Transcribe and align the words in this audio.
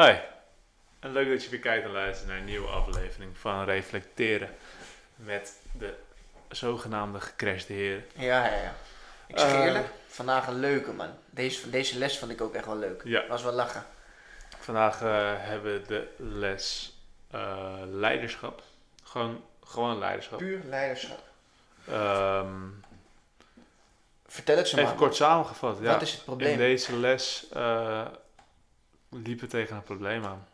Hi, 0.00 0.14
en 1.00 1.12
leuk 1.12 1.28
dat 1.28 1.44
je 1.44 1.50
weer 1.50 1.60
kijkt 1.60 1.84
en 1.84 1.90
luistert 1.90 2.28
naar 2.28 2.38
een 2.38 2.44
nieuwe 2.44 2.68
aflevering 2.68 3.38
van 3.38 3.64
Reflecteren 3.64 4.48
met 5.16 5.52
de 5.78 5.94
zogenaamde 6.48 7.20
gecrashte 7.20 7.72
heren. 7.72 8.04
Ja, 8.14 8.44
ja, 8.46 8.54
ja. 8.62 8.74
Ik 9.26 9.38
zeg 9.38 9.52
Eh. 9.52 9.64
eerlijk, 9.64 9.86
vandaag 10.06 10.46
een 10.46 10.58
leuke 10.60 10.92
man. 10.92 11.08
Deze, 11.30 11.70
deze 11.70 11.98
les 11.98 12.18
vond 12.18 12.30
ik 12.30 12.40
ook 12.40 12.54
echt 12.54 12.66
wel 12.66 12.76
leuk. 12.76 13.00
Ja. 13.04 13.26
Was 13.26 13.42
wel 13.42 13.52
lachen. 13.52 13.84
Vandaag 14.58 15.02
eh, 15.02 15.32
hebben 15.36 15.72
we 15.72 15.82
de 15.86 16.08
les 16.16 16.96
eh, 17.30 17.74
leiderschap. 17.86 18.62
Gewoon, 19.04 19.44
gewoon 19.64 19.98
leiderschap. 19.98 20.38
Puur 20.38 20.60
leiderschap. 20.64 21.22
Ehm, 21.88 22.54
Vertel 24.26 24.56
het 24.56 24.68
ze 24.68 24.74
even 24.76 24.88
maar. 24.88 24.98
kort 24.98 25.14
samengevat. 25.16 25.78
Ja. 25.80 25.92
Wat 25.92 26.02
is 26.02 26.12
het 26.12 26.24
probleem? 26.24 26.52
In 26.52 26.58
deze 26.58 26.96
les 26.96 27.46
eh, 27.52 28.06
liepen 29.10 29.48
tegen 29.48 29.76
een 29.76 29.82
probleem 29.82 30.24
aan. 30.24 30.46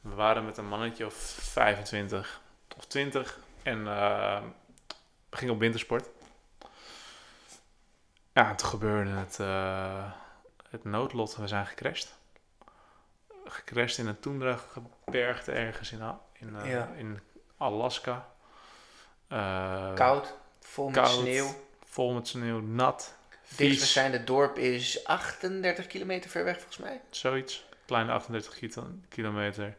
We 0.00 0.14
waren 0.14 0.44
met 0.44 0.56
een 0.56 0.68
mannetje 0.68 1.06
of 1.06 1.14
25 1.14 2.40
of 2.76 2.86
20 2.86 3.38
en 3.62 3.84
we 3.84 5.36
gingen 5.36 5.54
op 5.54 5.60
wintersport. 5.60 6.08
Ja, 8.32 8.48
en 8.48 8.56
toen 8.56 8.68
gebeurde 8.68 9.10
het, 9.10 9.40
eh, 9.40 10.12
het 10.68 10.84
noodlot. 10.84 11.36
We 11.36 11.48
zijn 11.48 11.66
gecrashed. 11.66 12.14
Gecrashed 13.44 13.98
in 13.98 14.06
een 14.06 14.20
toendra-gebergte 14.20 15.52
ergens 15.52 15.92
in, 15.92 16.00
in, 16.32 16.56
eh, 16.56 16.70
Ja. 16.70 16.86
in 16.96 17.20
Alaska. 17.56 18.28
Koud, 19.94 20.34
vol 20.60 20.86
met 20.86 20.94
koud, 20.94 21.08
sneeuw. 21.08 21.54
Vol 21.84 22.12
met 22.12 22.28
sneeuw, 22.28 22.60
nat. 22.60 23.14
Dichtstbijzijnde 23.56 24.24
dorp 24.24 24.58
is 24.58 25.04
38 25.04 25.86
kilometer 25.86 26.30
ver 26.30 26.44
weg 26.44 26.54
volgens 26.56 26.76
mij. 26.78 27.00
Zoiets. 27.10 27.64
Kleine 27.86 28.12
38 28.12 28.54
kilo- 28.54 28.90
kilometer. 29.08 29.76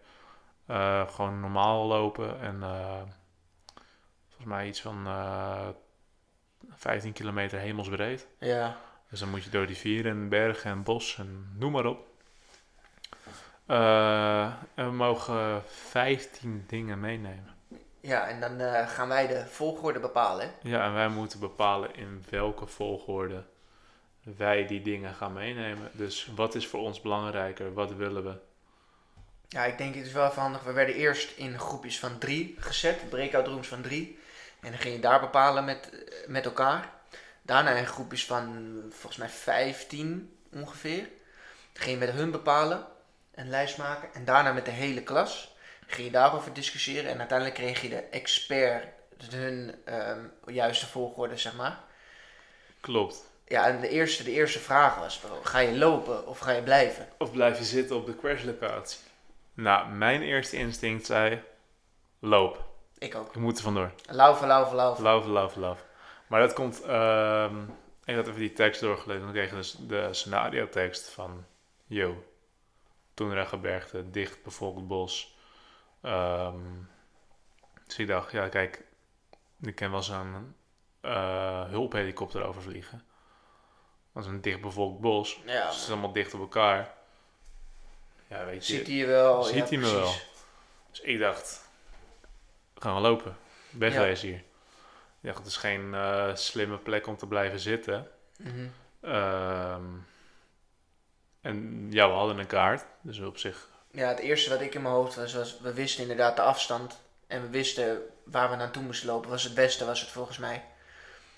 Eh, 0.66 1.09
gewoon 1.09 1.40
normaal 1.40 1.85
lopen. 1.87 2.41
En 2.41 2.63
eh, 2.63 3.01
volgens 4.27 4.45
mij 4.48 4.68
iets 4.68 4.82
van 4.82 5.07
eh 5.07 5.68
15 6.70 7.13
kilometer 7.13 7.60
hemelsbreed. 7.60 8.27
Ja. 8.40 8.77
Dus 9.10 9.20
dan 9.20 9.29
moet 9.29 9.43
je 9.43 9.49
door 9.49 9.65
rivieren 9.65 10.12
en 10.12 10.29
bergen 10.29 10.71
en 10.71 10.84
bos 10.84 11.17
en 11.17 11.51
noem 11.57 11.71
maar 11.71 11.85
op. 11.85 12.07
Eh, 13.65 14.54
en 14.76 14.85
we 14.85 14.91
mogen 14.91 15.63
15 15.67 16.63
dingen 16.67 16.99
meenemen. 16.99 17.49
Ja, 18.01 18.27
en 18.27 18.40
dan 18.40 18.60
eh, 18.60 18.88
gaan 18.88 19.07
wij 19.07 19.27
de 19.27 19.45
volgorde 19.45 19.99
bepalen. 19.99 20.51
Ja, 20.62 20.85
en 20.85 20.93
wij 20.93 21.07
moeten 21.10 21.40
bepalen 21.40 21.95
in 21.95 22.23
welke 22.29 22.65
volgorde 22.67 23.43
wij 24.23 24.67
die 24.67 24.81
dingen 24.81 25.13
gaan 25.13 25.33
meenemen. 25.33 25.91
Dus 25.93 26.29
wat 26.35 26.55
is 26.55 26.67
voor 26.67 26.79
ons 26.79 27.01
belangrijker? 27.01 27.73
Wat 27.73 27.93
willen 27.93 28.23
we? 28.23 28.35
Ja, 29.47 29.65
ik 29.65 29.77
denk 29.77 29.95
het 29.95 30.05
is 30.05 30.11
wel 30.11 30.29
even 30.29 30.41
handig. 30.41 30.63
We 30.63 30.71
werden 30.71 30.95
eerst 30.95 31.37
in 31.37 31.59
groepjes 31.59 31.99
van 31.99 32.17
drie 32.17 32.55
gezet. 32.59 33.09
Breakout 33.09 33.47
rooms 33.47 33.67
van 33.67 33.81
drie. 33.81 34.19
En 34.59 34.71
dan 34.71 34.79
ging 34.79 34.95
je 34.95 35.01
daar 35.01 35.19
bepalen 35.19 35.65
met, 35.65 36.05
met 36.27 36.45
elkaar. 36.45 36.89
Daarna 37.41 37.71
in 37.71 37.85
groepjes 37.85 38.25
van 38.25 38.75
volgens 38.89 39.17
mij 39.17 39.29
15 39.29 40.37
ongeveer. 40.51 41.09
Dan 41.73 41.83
ging 41.83 41.99
je 41.99 42.05
met 42.05 42.15
hun 42.15 42.31
bepalen. 42.31 42.85
Een 43.35 43.49
lijst 43.49 43.77
maken. 43.77 44.13
En 44.13 44.25
daarna 44.25 44.51
met 44.53 44.65
de 44.65 44.71
hele 44.71 45.03
klas. 45.03 45.55
Ging 45.87 46.07
je 46.07 46.13
daarover 46.13 46.53
discussiëren. 46.53 47.11
En 47.11 47.19
uiteindelijk 47.19 47.57
kreeg 47.57 47.81
je 47.81 47.89
de 47.89 48.01
expert. 48.01 48.85
Dus 49.17 49.27
hun 49.27 49.75
ehm, 49.85 50.25
juiste 50.45 50.87
volgorde, 50.87 51.37
zeg 51.37 51.55
maar. 51.55 51.79
Klopt. 52.79 53.30
Ja, 53.52 53.68
en 53.68 53.80
de 53.82 53.90
eerste, 53.90 54.24
de 54.24 54.32
eerste 54.32 54.60
vraag 54.60 54.96
was: 54.96 55.21
ga 55.44 55.60
je 55.60 55.77
lopen 55.77 56.27
of 56.27 56.40
ga 56.40 56.52
je 56.52 56.62
blijven? 56.63 57.07
Of 57.18 57.32
blijf 57.32 57.57
je 57.57 57.63
zitten 57.63 57.96
op 57.96 58.05
de 58.05 58.16
crashlocatie? 58.16 58.99
Nou, 59.54 59.90
mijn 59.90 60.21
eerste 60.21 60.57
instinct 60.57 61.05
zei: 61.05 61.41
loop. 62.20 62.66
Ik 62.98 63.16
ook. 63.16 63.34
Je 63.34 63.40
moet 63.40 63.57
er 63.57 63.63
vandoor. 63.63 63.91
Laufen, 64.06 64.47
laufen, 64.47 64.75
laufen. 64.75 65.03
Laufen, 65.03 65.31
laufen, 65.31 65.61
laufen. 65.61 65.85
Maar 66.28 66.40
dat 66.40 66.53
komt. 66.53 66.81
ehm, 66.81 67.63
ik 68.06 68.16
had 68.16 68.28
even 68.28 68.40
die 68.40 68.53
tekst 68.53 68.81
doorgelezen. 68.81 69.23
Dan 69.23 69.31
kreeg 69.31 69.50
je 69.50 69.56
dus 69.56 69.75
de 69.79 70.07
scenario 70.11 70.69
tekst 70.69 71.09
van: 71.09 71.45
Yo, 71.85 72.23
Toenra-gebergte, 73.13 74.09
dicht 74.09 74.44
bevolkt 74.44 74.88
bos. 74.88 75.38
Ehm, 76.01 76.59
dus 77.85 77.97
ik 77.97 78.07
dacht: 78.07 78.31
ja, 78.31 78.47
kijk, 78.47 78.84
ik 79.61 79.75
ken 79.75 79.91
wel 79.91 80.03
zo'n 80.03 80.56
eh, 81.01 81.63
hulphelikopter 81.63 82.44
overvliegen. 82.44 83.09
Dat 84.13 84.23
is 84.23 84.29
een 84.29 84.41
dicht 84.41 84.61
bevolkt 84.61 84.99
bos. 85.01 85.39
Ja, 85.45 85.66
Dus 85.66 85.75
het 85.75 85.83
is 85.83 85.89
allemaal 85.89 86.11
dicht 86.11 86.33
op 86.33 86.39
elkaar. 86.39 86.94
Ja, 88.27 88.45
weet 88.45 88.67
je. 88.67 88.75
ziet 88.75 88.88
hij 88.88 88.95
je 88.95 89.05
wel? 89.05 89.44
Ziet 89.44 89.55
ja, 89.55 89.66
hij 89.66 89.77
me 89.77 89.91
wel? 89.91 90.11
Dus 90.89 90.99
ik 91.01 91.19
dacht, 91.19 91.69
we 92.73 92.81
gaan 92.81 92.95
we 92.95 93.01
lopen. 93.01 93.38
Wegwezen 93.69 94.27
hier. 94.27 94.38
Ik 94.38 95.27
dacht, 95.27 95.38
het 95.38 95.47
is 95.47 95.57
geen 95.57 95.94
eh, 95.94 96.35
slimme 96.35 96.77
plek 96.77 97.07
om 97.07 97.17
te 97.17 97.27
blijven 97.27 97.59
zitten. 97.59 98.07
Mhm. 98.38 98.67
Ehm, 99.01 99.83
en 101.41 101.88
ja, 101.91 102.07
we 102.07 102.13
hadden 102.13 102.38
een 102.38 102.47
kaart. 102.47 102.85
Dus 103.01 103.19
op 103.19 103.38
zich, 103.38 103.67
Ja, 103.91 104.07
het 104.07 104.19
eerste 104.19 104.49
wat 104.49 104.61
ik 104.61 104.73
in 104.75 104.81
mijn 104.81 104.93
hoofd 104.93 105.16
was, 105.16 105.33
was 105.33 105.59
we 105.59 105.73
wisten 105.73 106.01
inderdaad 106.01 106.35
de 106.35 106.41
afstand. 106.41 106.99
En 107.28 107.41
we 107.41 107.49
wisten 107.49 108.01
waar 108.23 108.49
we 108.49 108.55
naartoe 108.55 108.83
moesten 108.83 109.07
lopen. 109.07 109.29
Was 109.29 109.43
het 109.43 109.53
beste, 109.53 109.85
was 109.85 109.99
het 110.01 110.09
volgens 110.09 110.38
mij. 110.38 110.63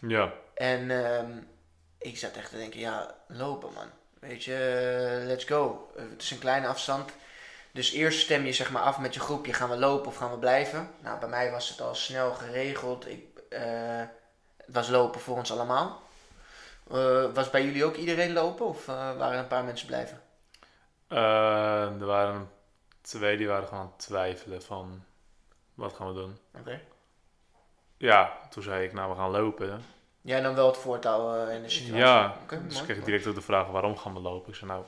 ja. 0.07 0.33
En 0.53 0.91
ehm, 1.05 1.31
ik 2.03 2.17
zat 2.17 2.35
echt 2.35 2.49
te 2.49 2.57
denken, 2.57 2.79
ja, 2.79 3.15
lopen 3.27 3.73
man. 3.73 3.89
Weet 4.19 4.43
je, 4.43 4.55
eh, 4.55 5.27
let's 5.27 5.45
go. 5.45 5.91
Eh, 5.95 6.03
het 6.09 6.21
is 6.21 6.31
een 6.31 6.39
kleine 6.39 6.67
afstand. 6.67 7.11
Dus 7.71 7.91
eerst 7.91 8.19
stem 8.19 8.45
je 8.45 8.53
zeg 8.53 8.71
maar 8.71 8.81
af 8.81 8.99
met 8.99 9.13
je 9.13 9.19
groepje, 9.19 9.53
gaan 9.53 9.69
we 9.69 9.77
lopen 9.77 10.07
of 10.07 10.17
gaan 10.17 10.31
we 10.31 10.37
blijven? 10.37 10.89
Nou, 10.99 11.19
bij 11.19 11.29
mij 11.29 11.51
was 11.51 11.69
het 11.69 11.81
al 11.81 11.95
snel 11.95 12.33
geregeld. 12.33 13.07
Ik, 13.07 13.39
eh, 13.49 14.01
het 14.57 14.73
was 14.73 14.89
lopen 14.89 15.21
voor 15.21 15.37
ons 15.37 15.51
allemaal. 15.51 16.01
Was 17.33 17.49
bij 17.49 17.65
jullie 17.65 17.85
ook 17.85 17.95
iedereen 17.95 18.33
lopen 18.33 18.65
of 18.65 18.85
waren 18.85 19.31
er 19.31 19.37
een 19.37 19.47
paar 19.47 19.63
mensen 19.63 19.87
blijven? 19.87 20.21
Er 21.07 22.05
waren 22.05 22.49
twee 23.01 23.37
die 23.37 23.47
waren 23.47 23.67
gewoon 23.67 23.83
aan 23.83 23.91
het 23.95 24.05
twijfelen 24.05 24.61
van, 24.61 25.03
wat 25.73 25.93
gaan 25.93 26.07
we 26.07 26.13
doen? 26.13 26.37
Oké. 26.59 26.81
Ja, 27.97 28.37
toen 28.49 28.63
zei 28.63 28.85
ik, 28.85 28.93
nou 28.93 29.09
we 29.09 29.15
gaan 29.15 29.31
lopen. 29.31 29.83
Jij 30.23 30.39
nam 30.39 30.55
wel 30.55 30.67
het 30.67 30.77
voortouw 30.77 31.35
eh, 31.47 31.55
in 31.55 31.61
de 31.61 31.69
situatie. 31.69 32.03
Ja, 32.05 32.35
Oké, 32.43 32.61
dus 32.67 32.73
kreeg 32.75 32.87
ik 32.89 32.95
mooi. 32.95 33.05
direct 33.05 33.27
ook 33.27 33.35
de 33.35 33.41
vraag, 33.41 33.67
waarom 33.67 33.97
gaan 33.97 34.13
we 34.13 34.19
lopen? 34.19 34.49
Ik 34.49 34.55
zei, 34.55 34.71
nou, 34.71 34.83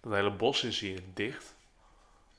dat 0.00 0.12
hele 0.12 0.30
bos 0.30 0.64
is 0.64 0.80
hier 0.80 1.00
dicht. 1.14 1.54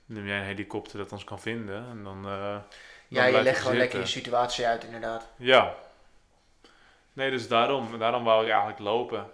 Neem 0.05 0.27
jij 0.27 0.37
een 0.37 0.43
helikopter 0.45 0.97
dat 0.97 1.11
ons 1.11 1.23
kan 1.23 1.39
vinden 1.39 1.85
en 1.89 2.03
dan... 2.03 2.17
eh, 2.25 2.51
dan 2.51 2.61
Ja, 3.07 3.25
je 3.25 3.41
legt 3.41 3.61
gewoon 3.61 3.77
lekker 3.77 3.99
je 3.99 4.05
situatie 4.05 4.67
uit, 4.67 4.83
inderdaad. 4.83 5.27
Ja. 5.35 5.75
Nee, 7.13 7.29
dus 7.29 7.47
daarom, 7.47 7.99
daarom 7.99 8.23
wou 8.23 8.43
ik 8.43 8.49
eigenlijk 8.49 8.79
lopen. 8.79 9.29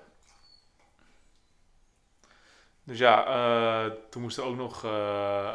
Dus 2.83 2.97
ja, 2.97 3.25
eh, 3.25 3.91
toen 4.09 4.21
moesten 4.21 4.43
we 4.43 4.49
ook 4.49 4.55
nog 4.55 4.83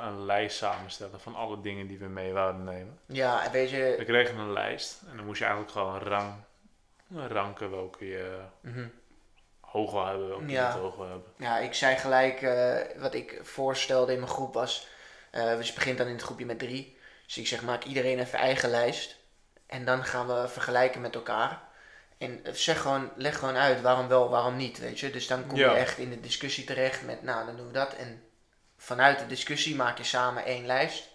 een 0.08 0.24
lijst 0.24 0.56
samenstellen 0.56 1.20
van 1.20 1.34
alle 1.34 1.60
dingen 1.60 1.86
die 1.86 1.98
we 1.98 2.06
mee 2.06 2.32
wouden 2.32 2.64
nemen. 2.64 2.98
Ja, 3.06 3.44
en 3.44 3.50
weet 3.52 3.70
je... 3.70 3.94
We 3.98 4.04
kregen 4.04 4.38
een 4.38 4.52
lijst 4.52 5.02
en 5.10 5.16
dan 5.16 5.26
moest 5.26 5.38
je 5.38 5.44
eigenlijk 5.44 5.72
gewoon 5.74 5.98
rang, 5.98 6.32
ranken 7.14 7.70
welke 7.70 8.06
je 8.06 8.40
Mhm. 8.60 8.86
hoog 9.60 9.92
wil 9.92 10.06
hebben, 10.06 10.28
welke 10.28 10.46
Ja. 10.46 10.60
je 10.68 10.72
niet 10.74 10.82
hoog 10.82 10.96
wil 10.96 11.08
hebben. 11.08 11.32
Ja, 11.36 11.58
ik 11.58 11.74
zei 11.74 11.96
gelijk 11.96 12.42
eh, 12.42 13.00
wat 13.00 13.14
ik 13.14 13.40
voorstelde 13.42 14.12
in 14.12 14.18
mijn 14.18 14.30
groep 14.30 14.54
was. 14.54 14.88
eh 15.30 15.56
dus 15.56 15.68
je 15.68 15.74
begint 15.74 15.98
dan 15.98 16.06
in 16.06 16.12
het 16.12 16.22
groepje 16.22 16.46
met 16.46 16.58
drie. 16.58 16.98
Dus 17.26 17.38
ik 17.38 17.46
zeg, 17.46 17.62
maak 17.62 17.84
iedereen 17.84 18.18
even 18.18 18.38
eigen 18.38 18.70
lijst. 18.70 19.16
En 19.66 19.84
dan 19.84 20.04
gaan 20.04 20.26
we 20.26 20.48
vergelijken 20.48 21.00
met 21.00 21.14
elkaar. 21.14 21.62
En 22.18 22.44
eh, 22.44 22.52
zeg 22.52 22.80
gewoon, 22.80 23.10
leg 23.16 23.38
gewoon 23.38 23.56
uit 23.56 23.80
waarom 23.80 24.08
wel, 24.08 24.28
waarom 24.30 24.56
niet, 24.56 24.78
weet 24.78 25.00
je. 25.00 25.10
Dus 25.10 25.26
dan 25.26 25.46
kom 25.46 25.58
Ja. 25.58 25.70
je 25.72 25.76
echt 25.78 25.98
in 25.98 26.10
de 26.10 26.20
discussie 26.20 26.64
terecht 26.64 27.04
met, 27.04 27.22
nou, 27.22 27.46
dan 27.46 27.56
doen 27.56 27.66
we 27.66 27.72
dat. 27.72 27.94
En 27.94 28.22
vanuit 28.76 29.18
de 29.18 29.26
discussie 29.26 29.74
maak 29.76 29.98
je 29.98 30.04
samen 30.04 30.44
één 30.44 30.66
lijst. 30.66 31.08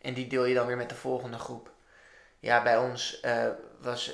En 0.00 0.14
die 0.14 0.26
deel 0.26 0.44
je 0.44 0.54
dan 0.54 0.66
weer 0.66 0.76
met 0.76 0.88
de 0.88 0.94
volgende 0.94 1.38
groep. 1.38 1.70
Ja, 2.38 2.62
bij 2.62 2.78
ons 2.78 3.20
was, 3.80 4.12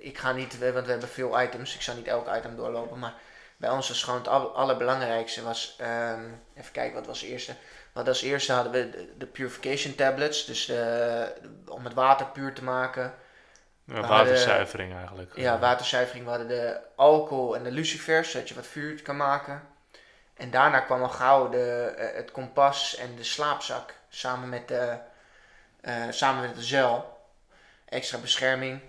ik 0.00 0.18
ga 0.18 0.32
niet, 0.32 0.58
want 0.58 0.84
we 0.84 0.90
hebben 0.90 1.08
veel 1.08 1.40
items. 1.42 1.74
Ik 1.74 1.82
zal 1.82 1.94
niet 1.94 2.06
elk 2.06 2.36
item 2.36 2.56
doorlopen, 2.56 2.98
maar 2.98 3.14
bij 3.56 3.70
ons 3.70 3.88
was 3.88 4.02
gewoon 4.02 4.18
het 4.18 4.28
aller- 4.28 4.48
allerbelangrijkste 4.48 5.42
was, 5.42 5.76
ehm, 5.78 6.24
even 6.54 6.72
kijken 6.72 6.94
wat 6.94 7.06
was 7.06 7.20
het 7.20 7.30
eerste. 7.30 7.54
Wat 7.92 8.08
als 8.08 8.22
eerste 8.22 8.52
hadden 8.52 8.72
we 8.72 8.90
de, 8.90 9.12
de 9.18 9.26
purification 9.26 9.94
tablets, 9.94 10.44
dus 10.44 10.66
de, 10.66 11.32
om 11.68 11.84
het 11.84 11.94
water 11.94 12.26
puur 12.26 12.52
te 12.52 12.64
maken. 12.64 13.14
Ja, 13.84 13.94
hadden- 13.94 14.08
waterzuivering 14.16 14.94
eigenlijk. 14.94 15.32
Ja, 15.36 15.58
waterzuivering. 15.58 16.24
We 16.24 16.30
hadden 16.30 16.48
de 16.48 16.80
alcohol 16.96 17.56
en 17.56 17.62
de 17.62 17.70
lucifers, 17.70 18.30
zodat 18.30 18.48
je 18.48 18.54
wat 18.54 18.66
vuur 18.66 19.02
kan 19.02 19.16
maken. 19.16 19.62
En 20.34 20.50
daarna 20.50 20.80
kwam 20.80 21.02
al 21.02 21.08
gauw 21.08 21.48
de, 21.48 21.94
eh, 21.96 22.16
het 22.16 22.30
kompas 22.30 22.96
en 22.96 23.16
de 23.16 23.24
slaapzak 23.24 23.94
samen 24.08 24.48
met 24.48 24.68
de, 24.68 24.96
eh, 25.80 26.02
samen 26.10 26.40
met 26.42 26.54
de 26.54 26.62
zeil. 26.62 27.18
Extra 27.84 28.18
bescherming. 28.18 28.80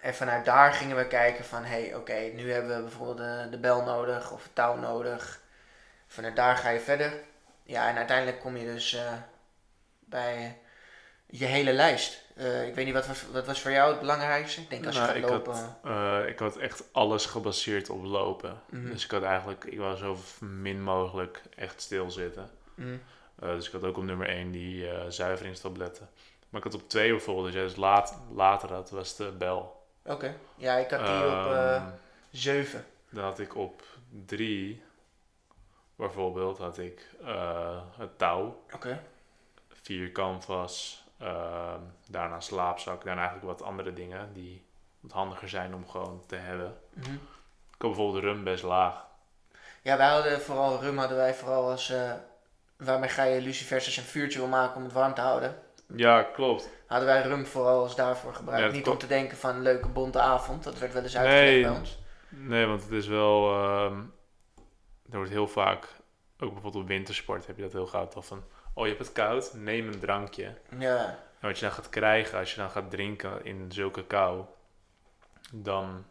En 0.00 0.14
vanuit 0.14 0.44
daar 0.44 0.72
gingen 0.72 0.96
we 0.96 1.06
kijken 1.06 1.44
van, 1.44 1.64
hé, 1.64 1.80
hey, 1.80 1.94
oké, 1.94 2.30
nu 2.34 2.52
hebben 2.52 2.76
we 2.76 2.82
bijvoorbeeld 2.82 3.18
de, 3.18 3.46
de 3.50 3.58
bel 3.58 3.82
nodig 3.82 4.32
of 4.32 4.42
het 4.42 4.54
touw 4.54 4.76
nodig. 4.76 5.40
Vanuit 6.06 6.36
daar 6.36 6.56
ga 6.56 6.68
je 6.68 6.80
verder. 6.80 7.12
ja, 7.62 7.88
en 7.88 7.96
uiteindelijk 7.96 8.40
kom 8.40 8.56
je 8.56 8.64
dus 8.64 8.94
eh, 8.94 9.12
bij 9.98 10.58
je 11.30 11.44
hele 11.44 11.72
lijst. 11.72 12.22
Eh, 12.36 12.66
ik 12.66 12.74
weet 12.74 12.84
niet, 12.84 12.94
wat 12.94 13.06
was, 13.06 13.24
wat 13.32 13.46
was 13.46 13.60
voor 13.60 13.70
jou 13.70 13.90
het 13.90 14.00
belangrijkste? 14.00 14.60
Ik 14.60 14.70
denk 14.70 14.86
als 14.86 14.94
je 14.94 15.00
Nou, 15.00 15.12
gaat 15.12 15.22
ik 15.22 15.30
lopen... 15.30 15.54
Had, 15.54 15.74
eh, 15.82 16.28
ik 16.28 16.38
had 16.38 16.56
echt 16.56 16.84
alles 16.92 17.26
gebaseerd 17.26 17.90
op 17.90 18.04
lopen. 18.04 18.60
Mhm. 18.70 18.90
Dus 18.90 19.04
ik 19.04 19.10
had 19.10 19.22
eigenlijk, 19.22 19.64
ik 19.64 19.78
wou 19.78 19.96
zo 19.96 20.16
min 20.40 20.82
mogelijk 20.82 21.42
echt 21.56 21.80
stilzitten. 21.80 22.50
Eh, 22.76 22.98
dus 23.38 23.66
ik 23.66 23.72
had 23.72 23.84
ook 23.84 23.96
op 23.96 24.02
nummer 24.02 24.28
1 24.28 24.50
die 24.50 24.88
zuiveringstabletten. 25.08 26.08
Maar 26.48 26.64
ik 26.64 26.72
had 26.72 26.82
op 26.82 26.88
2 26.88 27.10
bijvoorbeeld, 27.10 27.52
dat 27.52 27.62
dus 27.62 27.76
laat, 27.76 28.18
later 28.34 28.72
had, 28.72 28.90
was 28.90 29.16
de 29.16 29.32
bel. 29.38 29.86
Oké. 30.04 30.34
Ja, 30.56 30.76
ik 30.76 30.90
had 30.90 31.06
die 31.06 31.16
op 31.26 31.52
eh 31.52 31.74
Ehm, 31.74 31.86
7. 32.30 32.84
dan 33.10 33.24
had 33.24 33.38
ik 33.38 33.56
op 33.56 33.82
3, 34.26 34.82
bijvoorbeeld, 35.96 36.58
had 36.58 36.78
ik 36.78 37.06
eh, 37.24 37.80
het 37.96 38.18
touw. 38.18 38.62
Oké. 38.74 39.02
vier 39.82 40.12
canvas, 40.12 41.04
ehm, 41.18 41.80
daarna 42.08 42.40
slaapzak, 42.40 43.04
daarna 43.04 43.20
eigenlijk 43.28 43.58
wat 43.58 43.68
andere 43.68 43.92
dingen 43.92 44.32
die 44.32 44.64
wat 45.00 45.12
handiger 45.12 45.48
zijn 45.48 45.74
om 45.74 45.88
gewoon 45.88 46.22
te 46.26 46.36
hebben. 46.36 46.78
Mhm. 46.92 47.12
Ik 47.14 47.84
had 47.84 47.90
bijvoorbeeld 47.90 48.24
rum 48.24 48.44
best 48.44 48.62
laag. 48.62 49.06
Ja, 49.82 49.96
wij 49.96 50.08
hadden 50.08 50.40
vooral 50.40 50.80
rum 50.80 50.98
hadden 50.98 51.16
wij 51.16 51.34
vooral 51.34 51.70
als 51.70 51.90
eh, 51.90 52.12
waarmee 52.76 53.08
ga 53.08 53.22
je 53.22 53.40
lucifers 53.40 53.84
als 53.86 53.96
een 53.96 54.02
vuurtje 54.02 54.38
wil 54.38 54.48
maken 54.48 54.76
om 54.76 54.82
het 54.84 54.92
warm 54.92 55.14
te 55.14 55.20
houden. 55.20 55.62
Ja, 55.96 56.22
klopt. 56.22 56.68
Hadden 56.86 57.08
wij 57.08 57.22
rum 57.22 57.46
vooral 57.46 57.82
als 57.82 57.96
daarvoor 57.96 58.34
gebruikt. 58.34 58.64
Ja, 58.66 58.72
Niet 58.72 58.82
klopt. 58.82 59.02
om 59.02 59.08
te 59.08 59.14
denken 59.14 59.36
van 59.36 59.54
een 59.54 59.62
leuke 59.62 59.88
bonte 59.88 60.20
avond. 60.20 60.64
Dat 60.64 60.78
werd 60.78 60.92
wel 60.92 61.02
eens 61.02 61.16
uitgelegd 61.16 61.44
Nee. 61.52 61.62
bij 61.62 61.70
ons. 61.70 61.98
Nee, 62.28 62.66
want 62.66 62.82
het 62.82 62.92
is 62.92 63.06
wel, 63.06 63.52
ehm, 63.54 63.98
er 65.10 65.16
wordt 65.16 65.30
heel 65.30 65.48
vaak, 65.48 65.84
ook 66.38 66.52
bijvoorbeeld 66.52 66.82
op 66.82 66.88
wintersport 66.88 67.46
heb 67.46 67.56
je 67.56 67.62
dat 67.62 67.72
heel 67.72 67.86
gauw 67.86 68.08
toch 68.08 68.26
van, 68.26 68.42
oh 68.74 68.84
je 68.86 68.92
hebt 68.92 69.04
het 69.04 69.12
koud, 69.14 69.52
neem 69.54 69.86
een 69.88 69.98
drankje. 70.00 70.54
Ja, 70.78 71.06
En 71.40 71.48
wat 71.48 71.58
je 71.58 71.64
dan 71.64 71.74
gaat 71.74 71.88
krijgen 71.88 72.38
als 72.38 72.54
je 72.54 72.60
dan 72.60 72.70
gaat 72.70 72.90
drinken 72.90 73.44
in 73.44 73.72
zulke 73.72 74.04
kou, 74.04 74.44
dan 75.52 76.04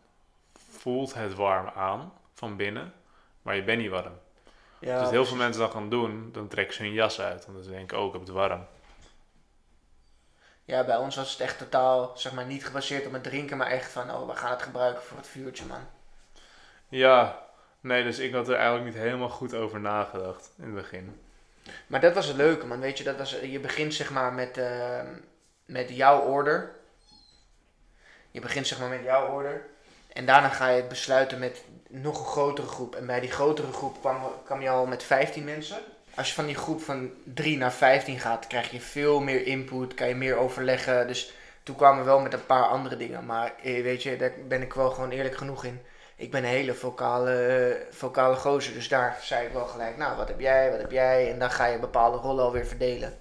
voelt 0.70 1.14
het 1.14 1.34
warm 1.36 1.68
aan 1.76 2.14
van 2.34 2.56
binnen, 2.56 2.94
maar 3.42 3.56
je 3.56 3.64
bent 3.64 3.82
niet 3.82 3.90
warm. 3.90 4.14
ja 4.80 5.00
dus 5.00 5.02
heel 5.02 5.10
precies. 5.10 5.28
veel 5.28 5.38
mensen 5.38 5.62
dat 5.62 5.72
gaan 5.72 5.90
doen, 5.90 6.30
dan 6.32 6.48
trekken 6.48 6.76
ze 6.76 6.84
hun 6.84 6.94
jas 6.94 7.22
uit. 7.22 7.46
Want 7.46 7.66
ze 7.66 7.70
denken, 7.72 8.00
oh, 8.00 8.06
ik 8.06 8.12
heb 8.12 8.22
het 8.22 8.30
warm. 8.30 8.66
Ja, 10.68 10.84
bij 10.84 10.98
ons 10.98 11.16
was 11.16 11.32
het 11.32 11.40
echt 11.40 11.58
totaal, 11.58 12.12
zeg 12.16 12.34
maar, 12.34 12.46
niet 12.46 12.66
gebaseerd 12.66 13.06
op 13.06 13.14
het 13.14 13.24
drinken, 13.24 13.58
maar 13.58 13.68
echt 13.68 13.92
van, 13.92 14.12
oh, 14.12 14.30
we 14.30 14.36
gaan 14.36 14.52
het 14.52 14.62
gebruiken 14.62 15.04
voor 15.04 15.18
het 15.18 15.28
vuurtje, 15.28 15.66
man. 15.66 15.88
Ja, 16.88 17.44
nee, 17.80 18.04
dus 18.04 18.20
ik 18.20 18.34
had 18.34 18.48
er 18.48 18.56
eigenlijk 18.56 18.86
niet 18.86 19.04
helemaal 19.04 19.30
goed 19.30 19.54
over 19.54 19.80
nagedacht 19.80 20.50
in 20.58 20.64
het 20.64 20.74
begin. 20.74 21.22
Maar 21.88 22.02
dat 22.02 22.14
was 22.14 22.26
het 22.26 22.36
leuke, 22.36 22.66
man. 22.66 22.80
Weet 22.80 22.98
je, 22.98 23.04
dat 23.04 23.18
was, 23.18 23.32
je 23.32 23.60
begint 23.60 23.94
zeg 23.94 24.12
maar 24.12 24.34
met, 24.34 24.58
eh, 24.58 25.02
met 25.66 25.90
jouw 25.90 26.20
order. 26.20 26.72
Je 28.32 28.40
begint 28.40 28.68
zeg 28.68 28.80
maar 28.80 28.90
met 28.90 29.04
jouw 29.04 29.32
order. 29.32 29.66
En 30.14 30.26
daarna 30.26 30.50
ga 30.50 30.68
je 30.68 30.76
het 30.76 30.90
besluiten 30.90 31.40
met 31.40 31.64
nog 31.88 32.20
een 32.20 32.26
grotere 32.26 32.68
groep. 32.68 32.96
En 32.96 33.06
bij 33.06 33.20
die 33.20 33.32
grotere 33.32 33.72
groep 33.72 34.00
kwam, 34.00 34.32
kwam 34.46 34.62
je 34.62 34.70
al 34.70 34.86
met 34.86 35.04
15 35.04 35.44
mensen 35.44 35.78
als 36.18 36.28
je 36.28 36.34
van 36.34 36.46
die 36.46 36.56
groep 36.56 36.82
van 36.82 37.12
3 37.24 37.58
naar 37.58 37.74
15 37.74 38.20
gaat, 38.20 38.48
krijg 38.48 38.72
je 38.72 38.80
veel 38.80 39.20
meer 39.20 39.46
input, 39.46 39.94
kan 39.94 40.08
je 40.08 40.16
meer 40.16 40.38
overleggen. 40.38 41.08
Dus 41.08 41.34
toen 41.64 41.76
kwamen 41.76 42.00
we 42.00 42.06
wel 42.06 42.20
met 42.20 42.34
een 42.34 42.46
paar 42.46 42.68
andere 42.68 42.98
dingen. 42.98 43.26
Maar 43.26 43.54
eh, 43.64 43.84
weet 43.84 44.04
je, 44.04 44.18
daar 44.18 44.32
ben 44.48 44.62
ik 44.62 44.74
wel 44.74 44.90
gewoon 44.90 45.10
eerlijk 45.10 45.38
genoeg 45.38 45.64
in. 45.64 45.82
Ik 46.16 46.32
ben 46.32 46.44
een 46.44 46.50
hele 46.50 46.74
vocale, 46.74 47.86
vocale 47.90 48.36
gozer. 48.36 48.74
Dus 48.74 48.88
daar 48.88 49.18
zei 49.22 49.46
ik 49.46 49.54
wel 49.54 49.66
gelijk, 49.66 49.98
nou 49.98 50.18
wat 50.18 50.28
heb 50.28 50.40
jij, 50.40 50.72
wat 50.72 50.80
heb 50.80 50.92
jij? 50.92 51.32
En 51.32 51.40
dan 51.40 51.52
ga 51.52 51.66
je 51.66 51.80
bepaalde 51.80 52.18
rollen 52.18 52.44
alweer 52.44 52.66
verdelen. 52.66 53.18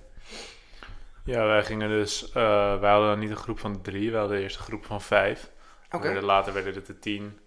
Ja, 1.24 1.46
wij 1.46 1.64
gingen 1.64 1.88
dus, 1.88 2.32
eh, 2.32 2.80
wij 2.80 2.90
hadden 2.90 3.18
niet 3.18 3.30
een 3.30 3.36
groep 3.36 3.58
van 3.58 3.82
drie, 3.82 4.10
wij 4.10 4.20
hadden 4.20 4.38
eerst 4.38 4.56
een 4.56 4.64
groep 4.64 4.84
van 4.84 5.00
vijf. 5.00 5.50
Okay. 5.90 6.20
Later 6.20 6.52
werden 6.52 6.74
het 6.74 6.86
de 6.86 6.98
tien. 6.98 7.38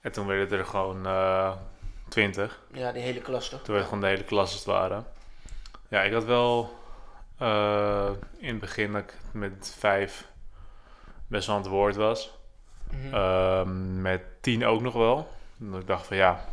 En 0.00 0.12
toen 0.12 0.26
werden 0.26 0.58
er 0.58 0.64
gewoon, 0.64 1.06
eh, 1.06 1.56
20. 2.12 2.60
Ja, 2.72 2.92
die 2.92 3.02
hele 3.02 3.20
klas 3.20 3.48
toch? 3.48 3.62
Toen 3.62 3.74
werd 3.74 3.86
gewoon 3.86 4.00
de 4.00 4.06
hele 4.06 4.24
klas 4.24 4.54
het 4.54 4.64
ware. 4.64 5.02
Ja, 5.88 6.02
ik 6.02 6.12
had 6.12 6.24
wel 6.24 6.78
eh, 7.38 8.10
in 8.38 8.48
het 8.48 8.60
begin 8.60 8.92
dat 8.92 9.02
ik 9.02 9.14
met 9.32 9.76
vijf 9.78 10.26
best 11.26 11.46
wel 11.46 11.56
aan 11.56 11.62
het 11.62 11.70
woord 11.70 11.96
was. 11.96 12.38
Mhm. 12.90 13.14
Ehm, 13.14 14.02
met 14.02 14.22
tien 14.40 14.64
ook 14.64 14.80
nog 14.80 14.94
wel. 14.94 15.28
Omdat 15.60 15.80
ik 15.80 15.86
dacht 15.86 16.06
van 16.06 16.16
ja. 16.16 16.44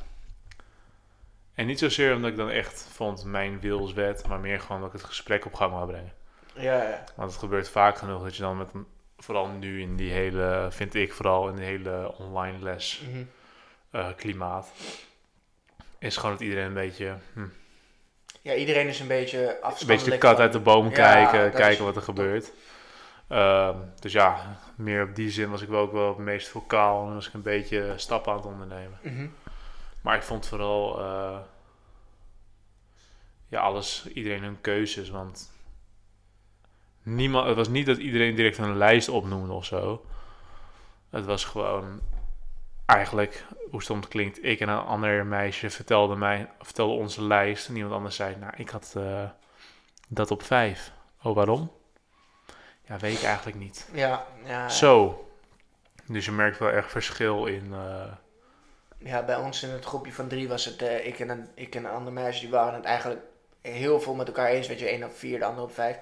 En 1.54 1.66
niet 1.66 1.80
zozeer 1.80 2.16
omdat 2.16 2.32
ik 2.32 2.38
dan 2.38 2.50
echt 2.50 2.88
vond 2.92 3.24
mijn 3.24 3.60
wil 3.60 3.86
is 3.86 3.94
wet, 3.94 4.28
maar 4.28 4.40
meer 4.40 4.60
gewoon 4.60 4.82
dat 4.82 4.94
ik 4.94 5.00
het 5.00 5.08
gesprek 5.08 5.46
op 5.46 5.54
gang 5.54 5.72
wou 5.72 5.88
brengen. 5.88 6.14
Ja, 6.54 6.84
ja. 6.84 7.04
Want 7.16 7.32
het 7.32 7.40
gebeurt 7.40 7.70
vaak 7.70 7.98
genoeg 7.98 8.24
dat 8.24 8.36
je 8.36 8.42
dan 8.42 8.58
met, 8.58 8.70
vooral 9.18 9.48
nu 9.48 9.82
in 9.82 9.96
die 9.96 10.12
hele, 10.12 10.68
vind 10.72 10.94
ik 10.94 11.14
vooral 11.14 11.50
in 11.50 11.56
die 11.56 11.66
hele 11.66 12.14
online 12.18 12.60
les 12.60 13.02
mhm. 13.10 13.24
eh, 13.92 14.08
klimaat 14.16 14.72
is 16.00 16.18
gewoon 16.18 16.32
dat 16.32 16.42
iedereen 16.44 16.66
een 16.66 16.74
beetje, 16.74 17.18
hm, 17.34 17.46
Ja, 18.42 18.54
iedereen 18.54 18.88
is 18.88 19.00
een 19.00 19.08
beetje 19.08 19.40
een 19.40 19.62
afstandelijk. 19.62 19.88
beetje 19.88 20.12
de 20.12 20.18
kat 20.18 20.32
van- 20.34 20.42
uit 20.42 20.52
de 20.54 20.60
boom 20.60 20.92
kijken, 20.92 21.52
kijken 21.52 21.86
wat 21.86 21.96
er 21.96 22.02
gebeurt. 22.02 22.52
Ehm, 23.28 23.76
dus 24.00 24.12
ja, 24.12 24.58
meer 24.76 25.04
op 25.04 25.16
die 25.16 25.30
zin 25.30 25.50
was 25.50 25.62
ik 25.62 25.68
wel 25.70 25.80
ook 25.82 25.92
wel 25.92 26.08
het 26.08 26.18
meest 26.18 26.48
vocaal 26.48 27.08
en 27.08 27.14
was 27.14 27.28
ik 27.28 27.34
een 27.34 27.42
beetje 27.42 27.94
stappen 27.96 28.32
aan 28.32 28.38
het 28.38 28.48
ondernemen. 28.48 29.00
Mhm. 29.02 29.28
Maar 30.02 30.16
ik 30.16 30.24
vond 30.24 30.48
vooral 30.48 31.00
eh, 31.00 31.38
ja, 33.48 33.60
alles, 33.60 34.08
iedereen 34.14 34.44
hun 34.44 34.62
keuzes. 34.62 35.10
Want 35.10 35.52
niemand, 37.04 37.48
het 37.48 37.56
was 37.56 37.68
niet 37.68 37.86
dat 37.86 37.98
iedereen 37.98 38.36
direct 38.36 38.58
een 38.58 38.78
lijst 38.78 39.10
opnoemde 39.10 39.54
of 39.54 39.66
zo. 39.66 40.06
Het 41.10 41.26
was 41.26 41.46
gewoon 41.46 42.00
eigenlijk, 42.90 43.46
hoe 43.72 43.82
stom 43.84 44.00
het 44.00 44.08
klinkt, 44.08 44.44
ik 44.44 44.60
en 44.60 44.70
een 44.70 44.80
ander 44.86 45.26
meisje 45.26 45.70
vertelde 45.70 46.16
mij, 46.16 46.50
vertelde 46.62 46.94
onze 46.94 47.24
lijst. 47.24 47.68
En 47.68 47.76
iemand 47.76 47.94
anders 47.94 48.16
zei, 48.16 48.36
nou, 48.36 48.54
ik 48.58 48.70
had 48.70 48.94
eh, 48.98 49.30
dat 50.08 50.32
op 50.32 50.44
vijf. 50.44 50.92
Oh, 51.24 51.36
waarom? 51.36 51.72
Ja, 52.82 52.98
weet 52.98 53.18
ik 53.18 53.24
eigenlijk 53.24 53.58
niet. 53.58 53.90
Ja, 53.94 54.26
ja, 54.46 54.70
Zo. 54.70 55.24
Dus 56.06 56.26
je 56.26 56.32
merkt 56.32 56.58
wel 56.58 56.70
echt 56.70 56.92
verschil 56.92 57.46
in. 57.46 57.74
eh, 57.74 58.12
ja, 58.98 59.24
bij 59.24 59.36
ons 59.36 59.64
in 59.64 59.70
het 59.70 59.86
groepje 59.86 60.14
van 60.14 60.28
drie 60.28 60.48
was 60.48 60.66
het, 60.66 60.82
eh, 60.82 61.06
ik, 61.08 61.20
en 61.20 61.30
een, 61.30 61.48
ik 61.54 61.76
en 61.76 61.86
een 61.86 61.92
ander 61.92 62.14
meisje, 62.14 62.40
die 62.42 62.50
waren 62.50 62.74
het 62.74 62.86
eigenlijk 62.86 63.22
heel 63.62 64.00
veel 64.02 64.14
met 64.16 64.28
elkaar 64.28 64.48
eens. 64.48 64.68
Weet 64.68 64.80
je, 64.80 64.88
één 64.88 65.04
op 65.04 65.16
vier, 65.16 65.40
de 65.40 65.46
ander 65.46 65.64
op 65.64 65.74
vijf. 65.74 65.98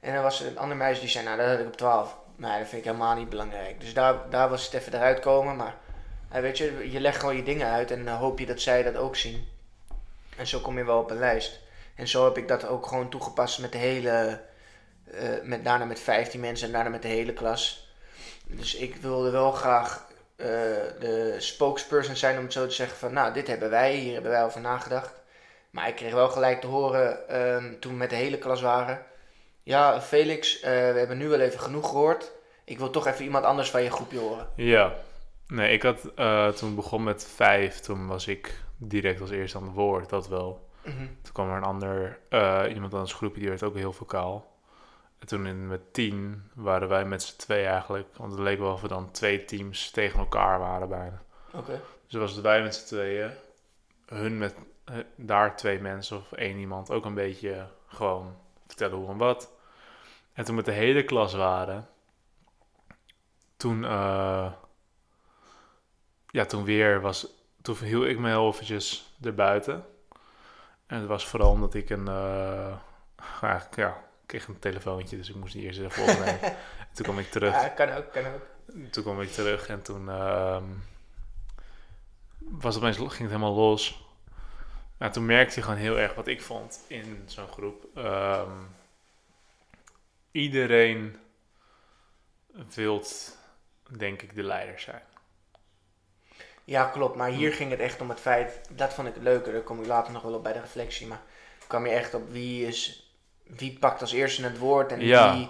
En 0.00 0.14
dan 0.14 0.22
was 0.22 0.40
er 0.40 0.46
een 0.46 0.58
ander 0.58 0.76
meisje 0.76 1.00
die 1.00 1.10
zei, 1.10 1.24
nou, 1.24 1.36
dat 1.36 1.48
had 1.48 1.58
ik 1.58 1.66
op 1.66 1.76
twaalf. 1.76 2.16
Nee, 2.36 2.58
dat 2.58 2.68
vind 2.68 2.80
ik 2.84 2.84
helemaal 2.90 3.16
niet 3.16 3.28
belangrijk. 3.28 3.80
Dus 3.80 3.94
daar, 3.94 4.30
daar 4.30 4.48
was 4.48 4.64
het 4.64 4.74
even 4.74 4.94
eruit 4.94 5.20
komen. 5.20 5.56
Maar 5.56 5.74
eh, 6.30 6.40
weet 6.40 6.58
je, 6.58 6.90
je 6.90 7.00
legt 7.00 7.20
gewoon 7.20 7.36
je 7.36 7.42
dingen 7.42 7.68
uit 7.68 7.90
en 7.90 8.04
dan 8.04 8.16
hoop 8.16 8.38
je 8.38 8.46
dat 8.46 8.60
zij 8.60 8.82
dat 8.82 8.96
ook 8.96 9.16
zien. 9.16 9.48
En 10.36 10.46
zo 10.46 10.60
kom 10.60 10.78
je 10.78 10.84
wel 10.84 10.98
op 10.98 11.10
een 11.10 11.18
lijst. 11.18 11.60
En 11.94 12.08
zo 12.08 12.24
heb 12.24 12.36
ik 12.36 12.48
dat 12.48 12.66
ook 12.66 12.86
gewoon 12.86 13.08
toegepast 13.08 13.58
met 13.58 13.72
de 13.72 13.78
hele, 13.78 14.40
eh, 15.10 15.28
met, 15.42 15.64
daarna 15.64 15.84
met 15.84 16.00
15 16.00 16.40
mensen 16.40 16.66
en 16.66 16.72
daarna 16.72 16.90
met 16.90 17.02
de 17.02 17.08
hele 17.08 17.32
klas. 17.32 17.90
Dus 18.44 18.74
ik 18.74 18.96
wilde 18.96 19.30
wel 19.30 19.52
graag 19.52 20.06
eh, 20.36 20.46
de 21.00 21.34
spokesperson 21.38 22.16
zijn 22.16 22.36
om 22.36 22.44
het 22.44 22.52
zo 22.52 22.66
te 22.66 22.74
zeggen 22.74 22.98
van, 22.98 23.12
nou, 23.12 23.32
dit 23.32 23.46
hebben 23.46 23.70
wij, 23.70 23.94
hier 23.94 24.12
hebben 24.12 24.30
wij 24.30 24.44
over 24.44 24.60
nagedacht. 24.60 25.14
Maar 25.70 25.88
ik 25.88 25.96
kreeg 25.96 26.12
wel 26.12 26.28
gelijk 26.28 26.60
te 26.60 26.66
horen 26.66 27.28
ehm, 27.28 27.78
toen 27.80 27.92
we 27.92 27.98
met 27.98 28.10
de 28.10 28.16
hele 28.16 28.38
klas 28.38 28.60
waren. 28.60 29.02
Ja, 29.62 30.00
Felix, 30.00 30.60
eh, 30.60 30.70
we 30.70 30.98
hebben 30.98 31.18
nu 31.18 31.28
wel 31.28 31.40
even 31.40 31.60
genoeg 31.60 31.88
gehoord. 31.88 32.30
Ik 32.64 32.78
wil 32.78 32.90
toch 32.90 33.06
even 33.06 33.24
iemand 33.24 33.44
anders 33.44 33.70
van 33.70 33.82
je 33.82 33.90
groepje 33.90 34.18
horen. 34.18 34.48
Ja, 34.56 34.94
nee, 35.46 35.72
ik 35.72 35.82
had 35.82 36.12
eh, 36.14 36.48
toen 36.48 36.70
ik 36.70 36.76
begon 36.76 37.02
met 37.02 37.26
vijf, 37.34 37.80
toen 37.80 38.06
was 38.06 38.26
ik 38.26 38.64
direct 38.76 39.20
als 39.20 39.30
eerste 39.30 39.58
aan 39.58 39.64
het 39.64 39.74
woord, 39.74 40.08
dat 40.08 40.28
wel. 40.28 40.68
Mhm. 40.84 41.06
Toen 41.22 41.32
kwam 41.32 41.50
er 41.50 41.56
een 41.56 41.62
ander, 41.62 42.18
eh, 42.28 42.64
iemand 42.74 42.94
aan 42.94 43.00
ons 43.00 43.12
groepje, 43.12 43.40
die 43.40 43.48
werd 43.48 43.62
ook 43.62 43.74
heel 43.74 43.92
vocaal. 43.92 44.54
En 45.18 45.26
toen 45.26 45.46
in, 45.46 45.66
met 45.66 45.92
tien 45.92 46.50
waren 46.54 46.88
wij 46.88 47.04
met 47.04 47.22
z'n 47.22 47.36
twee 47.36 47.64
eigenlijk, 47.64 48.16
want 48.16 48.32
het 48.32 48.40
leek 48.40 48.58
wel 48.58 48.72
of 48.72 48.80
we 48.80 48.88
dan 48.88 49.10
twee 49.10 49.44
teams 49.44 49.90
tegen 49.90 50.18
elkaar 50.18 50.58
waren 50.58 50.88
bijna. 50.88 51.22
Oké. 51.52 51.80
Dus 52.06 52.20
was 52.20 52.32
het 52.32 52.40
wij 52.40 52.62
met 52.62 52.74
z'n 52.74 52.86
tweeën, 52.86 53.30
hun 54.06 54.38
met 54.38 54.54
eh, 54.84 54.96
daar 55.16 55.56
twee 55.56 55.80
mensen 55.80 56.16
of 56.16 56.32
één 56.32 56.58
iemand 56.58 56.90
ook 56.90 57.04
een 57.04 57.14
beetje 57.14 57.66
gewoon 57.86 58.36
vertellen 58.66 58.96
hoe 58.96 59.08
en 59.08 59.16
wat. 59.16 59.52
En 60.32 60.44
toen 60.44 60.56
we 60.56 60.62
met 60.62 60.64
de 60.74 60.80
hele 60.80 61.04
klas 61.04 61.34
waren, 61.34 61.88
toen, 63.56 63.84
ja, 66.36 66.44
toen 66.44 66.64
weer 66.64 67.00
was, 67.00 67.26
toen 67.62 67.76
hield 67.78 68.04
ik 68.04 68.18
me 68.18 68.28
heel 68.28 68.48
eventjes 68.48 69.14
erbuiten. 69.22 69.84
En 70.86 70.98
het 70.98 71.06
was 71.06 71.26
vooral 71.26 71.50
omdat 71.50 71.74
ik 71.74 71.90
een, 71.90 72.08
eh, 72.08 72.76
ja, 73.40 73.68
ja, 73.74 73.88
ik 73.88 74.26
kreeg 74.26 74.46
een 74.46 74.58
telefoontje, 74.58 75.16
dus 75.16 75.28
ik 75.28 75.34
moest 75.34 75.52
die 75.52 75.62
eerst 75.62 75.80
even 75.80 76.02
opnemen. 76.02 76.40
En 76.78 77.02
toen 77.02 77.04
kwam 77.04 77.18
ik 77.18 77.30
terug. 77.30 77.52
Ja, 77.52 77.68
kan 77.68 77.90
ook, 77.90 78.12
kan 78.12 78.24
ook. 78.26 78.46
Toen 78.90 79.02
kwam 79.02 79.20
ik 79.20 79.32
terug 79.32 79.68
en 79.68 79.82
toen 79.82 80.08
ehm, 80.08 80.64
was 82.38 82.74
het 82.74 82.84
opeens, 82.84 82.96
ging 82.96 83.10
het 83.10 83.18
helemaal 83.18 83.54
los. 83.54 84.04
Nou, 84.98 85.12
toen 85.12 85.26
merkte 85.26 85.54
je 85.54 85.62
gewoon 85.62 85.78
heel 85.78 85.98
erg 85.98 86.14
wat 86.14 86.26
ik 86.26 86.42
vond 86.42 86.84
in 86.86 87.22
zo'n 87.26 87.48
groep. 87.48 87.86
Ehm, 87.94 88.50
iedereen 90.30 91.16
wilt, 92.74 93.36
denk 93.96 94.22
ik, 94.22 94.34
de 94.34 94.42
leider 94.42 94.80
zijn. 94.80 95.02
Ja, 96.66 96.84
klopt. 96.84 97.16
Maar 97.16 97.28
hier 97.28 97.52
ging 97.52 97.70
het 97.70 97.80
echt 97.80 98.00
om 98.00 98.08
het 98.08 98.20
feit, 98.20 98.60
dat 98.70 98.94
vond 98.94 99.08
ik 99.08 99.14
het 99.14 99.22
leuker, 99.22 99.52
daar 99.52 99.62
kom 99.62 99.80
ik 99.80 99.86
later 99.86 100.12
nog 100.12 100.22
wel 100.22 100.34
op 100.34 100.42
bij 100.42 100.52
de 100.52 100.60
reflectie, 100.60 101.06
maar 101.06 101.20
kwam 101.66 101.86
je 101.86 101.92
echt 101.92 102.14
op 102.14 102.30
wie 102.30 102.66
is, 102.66 103.10
wie 103.42 103.78
pakt 103.78 104.00
als 104.00 104.12
eerste 104.12 104.42
het 104.42 104.58
woord 104.58 104.92
en 104.92 105.00
Ja. 105.00 105.34
wie, 105.34 105.48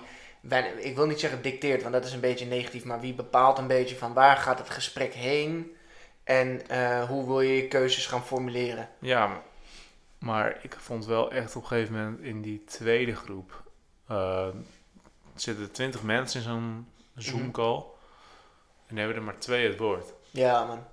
ik 0.78 0.96
wil 0.96 1.06
niet 1.06 1.20
zeggen 1.20 1.42
dicteert, 1.42 1.82
want 1.82 1.94
dat 1.94 2.04
is 2.04 2.12
een 2.12 2.20
beetje 2.20 2.46
negatief, 2.46 2.84
maar 2.84 3.00
wie 3.00 3.14
bepaalt 3.14 3.58
een 3.58 3.66
beetje 3.66 3.96
van 3.96 4.12
waar 4.12 4.36
gaat 4.36 4.58
het 4.58 4.70
gesprek 4.70 5.14
heen 5.14 5.76
en 6.24 6.68
eh, 6.68 7.04
hoe 7.08 7.26
wil 7.26 7.40
je 7.40 7.56
je 7.56 7.68
keuzes 7.68 8.06
gaan 8.06 8.24
formuleren. 8.24 8.88
Ja, 8.98 9.42
maar 10.18 10.58
ik 10.62 10.76
vond 10.78 11.06
wel 11.06 11.30
echt 11.30 11.56
op 11.56 11.62
een 11.62 11.68
gegeven 11.68 11.94
moment 11.94 12.20
in 12.20 12.42
die 12.42 12.64
tweede 12.64 13.14
groep... 13.14 13.62
eh, 14.08 14.48
zitten 15.34 15.70
twintig 15.72 16.02
mensen 16.02 16.40
in 16.40 16.46
zo'n 16.46 16.86
Zoom-call. 17.14 17.84
En 18.86 18.96
hebben 18.96 19.16
er 19.16 19.22
maar 19.22 19.38
twee 19.38 19.68
het 19.68 19.78
woord. 19.78 20.12
Ja, 20.30 20.64
man. 20.64 20.84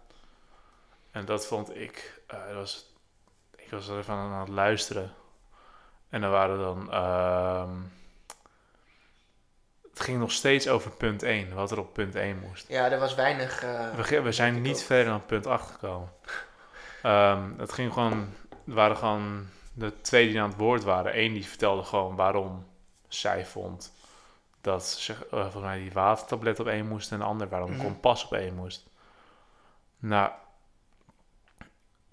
En 1.13 1.25
dat 1.25 1.47
vond 1.47 1.75
ik, 1.75 2.21
eh, 2.27 2.45
dat 2.47 2.55
was, 2.55 2.93
ik 3.55 3.69
was 3.71 3.87
er 3.87 3.97
even 3.97 4.13
aan 4.13 4.39
het 4.39 4.49
luisteren. 4.49 5.13
En 6.09 6.21
dan 6.21 6.31
waren 6.31 6.57
dan, 6.57 6.91
ehm, 6.91 7.71
het 9.89 9.99
ging 9.99 10.19
nog 10.19 10.31
steeds 10.31 10.67
over 10.67 10.91
punt 10.91 11.23
1, 11.23 11.53
wat 11.53 11.71
er 11.71 11.79
op 11.79 11.93
punt 11.93 12.15
1 12.15 12.39
moest. 12.39 12.67
Ja, 12.67 12.91
er 12.91 12.99
was 12.99 13.15
weinig... 13.15 13.63
eh, 13.63 14.21
We, 14.23 14.31
zijn 14.31 14.61
niet 14.61 14.77
ook. 14.77 14.83
verder 14.83 15.05
dan 15.05 15.25
punt 15.25 15.47
8 15.47 15.71
gekomen. 15.71 16.09
Ehm, 17.03 17.51
het 17.57 17.71
ging 17.73 17.93
gewoon, 17.93 18.29
er 18.67 18.73
waren 18.73 18.97
gewoon 18.97 19.47
de 19.73 20.01
twee 20.01 20.27
die 20.27 20.41
aan 20.41 20.49
het 20.49 20.57
woord 20.57 20.83
waren. 20.83 21.19
Eén 21.19 21.33
die 21.33 21.45
vertelde 21.45 21.83
gewoon 21.83 22.15
waarom 22.15 22.65
zij 23.07 23.45
vond 23.45 23.93
dat 24.61 24.85
ze, 24.85 25.13
eh, 25.13 25.19
volgens 25.29 25.63
mij 25.63 25.77
die 25.79 25.91
watertablet 25.91 26.59
op 26.59 26.67
één 26.67 26.87
moest 26.87 27.11
en 27.11 27.17
de 27.17 27.23
ander 27.23 27.49
waarom 27.49 27.71
Mhm. 27.71 27.81
kompas 27.81 28.25
op 28.25 28.33
één 28.33 28.55
moest. 28.55 28.89
Nou, 29.97 30.31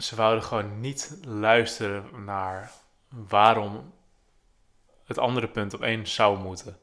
ze 0.03 0.17
wouden 0.17 0.45
gewoon 0.45 0.81
niet 0.81 1.19
luisteren 1.25 2.25
naar 2.25 2.71
waarom 3.09 3.93
het 5.05 5.19
andere 5.19 5.49
punt 5.49 5.75
op 5.75 5.83
één 5.83 6.07
zou 6.07 6.39
moeten. 6.39 6.79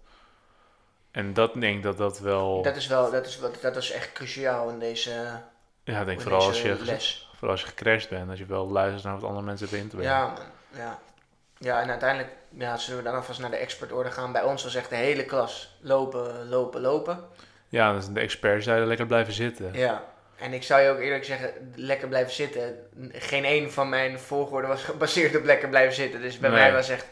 En 1.11 1.33
dat 1.33 1.53
denk 1.53 1.77
ik 1.77 1.83
dat 1.83 1.97
dat 1.97 2.19
wel... 2.19 2.61
Dat 2.61 2.75
is 2.75 2.87
wel, 2.87 3.11
dat 3.11 3.25
is, 3.25 3.39
dat 3.61 3.75
is 3.75 3.91
echt 3.91 4.11
cruciaal 4.11 4.69
in 4.69 4.79
deze, 4.79 5.41
ja, 5.83 5.99
ik 5.99 6.05
denk 6.05 6.21
vooral 6.21 6.47
als 6.47 6.61
je, 6.61 6.77
les. 6.83 7.29
vooral 7.31 7.51
als 7.51 7.61
je 7.61 7.67
gecrashed 7.67 8.09
bent, 8.09 8.27
dat 8.27 8.37
je 8.37 8.45
wel 8.45 8.67
luistert 8.67 9.03
naar 9.03 9.13
wat 9.13 9.23
andere 9.23 9.45
mensen 9.45 9.67
hebben 9.67 9.83
in 9.83 9.89
te 9.89 9.95
brengen. 9.95 10.15
Ja. 10.15 10.33
Ja. 10.75 10.99
ja, 11.57 11.81
en 11.81 11.89
uiteindelijk 11.89 12.35
ja, 12.49 12.77
zullen 12.77 13.03
we 13.03 13.09
dan 13.09 13.15
alvast 13.15 13.39
naar 13.39 13.49
de 13.49 13.55
expertorde 13.55 14.11
gaan. 14.11 14.31
Bij 14.31 14.43
ons 14.43 14.63
was 14.63 14.75
echt 14.75 14.89
de 14.89 14.95
hele 14.95 15.25
klas 15.25 15.77
lopen, 15.81 16.49
lopen, 16.49 16.81
lopen. 16.81 17.27
Ja, 17.69 17.93
dus 17.93 18.07
de 18.07 18.19
experts 18.19 18.65
zeiden 18.65 18.87
lekker 18.87 19.05
blijven 19.05 19.33
zitten. 19.33 19.73
Ja. 19.73 20.03
En 20.37 20.53
ik 20.53 20.63
zou 20.63 20.81
je 20.81 20.89
ook 20.89 20.99
eerlijk 20.99 21.25
zeggen, 21.25 21.71
lekker 21.75 22.07
blijven 22.07 22.33
zitten. 22.33 22.75
Geen 23.11 23.45
één 23.45 23.71
van 23.71 23.89
mijn 23.89 24.19
volgorde 24.19 24.67
was 24.67 24.83
gebaseerd 24.93 25.35
op 25.35 25.43
lekker 25.43 25.69
blijven 25.69 25.95
zitten. 25.95 26.21
Dus 26.21 26.37
bij 26.39 26.49
Nee. 26.49 26.59
mij 26.59 26.73
was 26.73 26.89
echt 26.89 27.05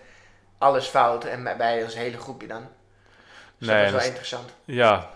alles 0.57 0.87
fout. 0.87 1.25
En 1.25 1.43
bij, 1.43 1.57
bij 1.57 1.83
ons 1.83 1.95
hele 1.95 2.17
groepje 2.17 2.47
dan. 2.47 2.67
Dus 3.57 3.67
Nee, 3.67 3.83
dat 3.83 3.83
was 3.83 3.91
wel 3.91 3.91
dat 3.91 4.01
is- 4.01 4.07
interessant. 4.07 4.49
Ja, 4.65 5.09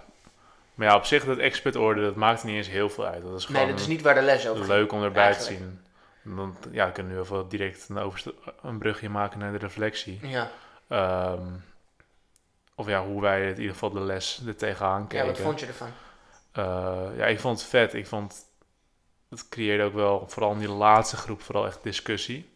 maar 0.73 0.87
ja, 0.87 0.95
op 0.95 1.05
zich 1.05 1.25
dat 1.25 1.37
expertorde, 1.37 2.01
dat 2.01 2.15
maakt 2.15 2.43
niet 2.43 2.55
eens 2.55 2.67
heel 2.67 2.89
veel 2.89 3.05
uit. 3.05 3.21
Dat 3.23 3.39
is 3.39 3.45
gewoon 3.45 3.61
Nee, 3.61 3.71
dat 3.71 3.79
is 3.79 3.87
niet 3.87 4.01
waar 4.01 4.15
de 4.15 4.21
les 4.21 4.47
over 4.47 4.67
leuk 4.67 4.91
om 4.91 5.03
erbij 5.03 5.33
te 5.33 5.43
zien. 5.43 5.81
Want 6.21 6.57
ja, 6.71 6.85
we 6.85 6.91
kunnen 6.91 7.13
nu 7.13 7.19
even 7.19 7.49
direct 7.49 7.85
een, 7.89 8.13
een 8.61 8.77
brugje 8.77 9.09
maken 9.09 9.39
naar 9.39 9.51
de 9.51 9.57
reflectie. 9.57 10.19
Ja. 10.27 10.49
Ehm, 10.87 11.43
of 12.75 12.87
ja, 12.87 13.03
hoe 13.03 13.21
wij 13.21 13.41
het 13.41 13.55
in 13.55 13.59
ieder 13.61 13.73
geval 13.73 13.89
de 13.91 13.99
les 13.99 14.41
er 14.47 14.55
tegenaan 14.55 15.01
ja, 15.01 15.07
keken. 15.07 15.25
wat 15.25 15.37
vond 15.39 15.59
je 15.59 15.65
ervan? 15.65 15.89
Eh, 16.63 17.17
ja, 17.17 17.25
ik 17.25 17.39
vond 17.39 17.59
het 17.59 17.69
vet. 17.69 17.93
Ik 17.93 18.07
vond 18.07 18.45
het 19.29 19.49
creëerde 19.49 19.83
ook 19.83 19.93
wel, 19.93 20.27
vooral 20.27 20.51
in 20.51 20.59
die 20.59 20.69
laatste 20.69 21.17
groep, 21.17 21.41
vooral 21.41 21.65
echt 21.65 21.83
discussie. 21.83 22.53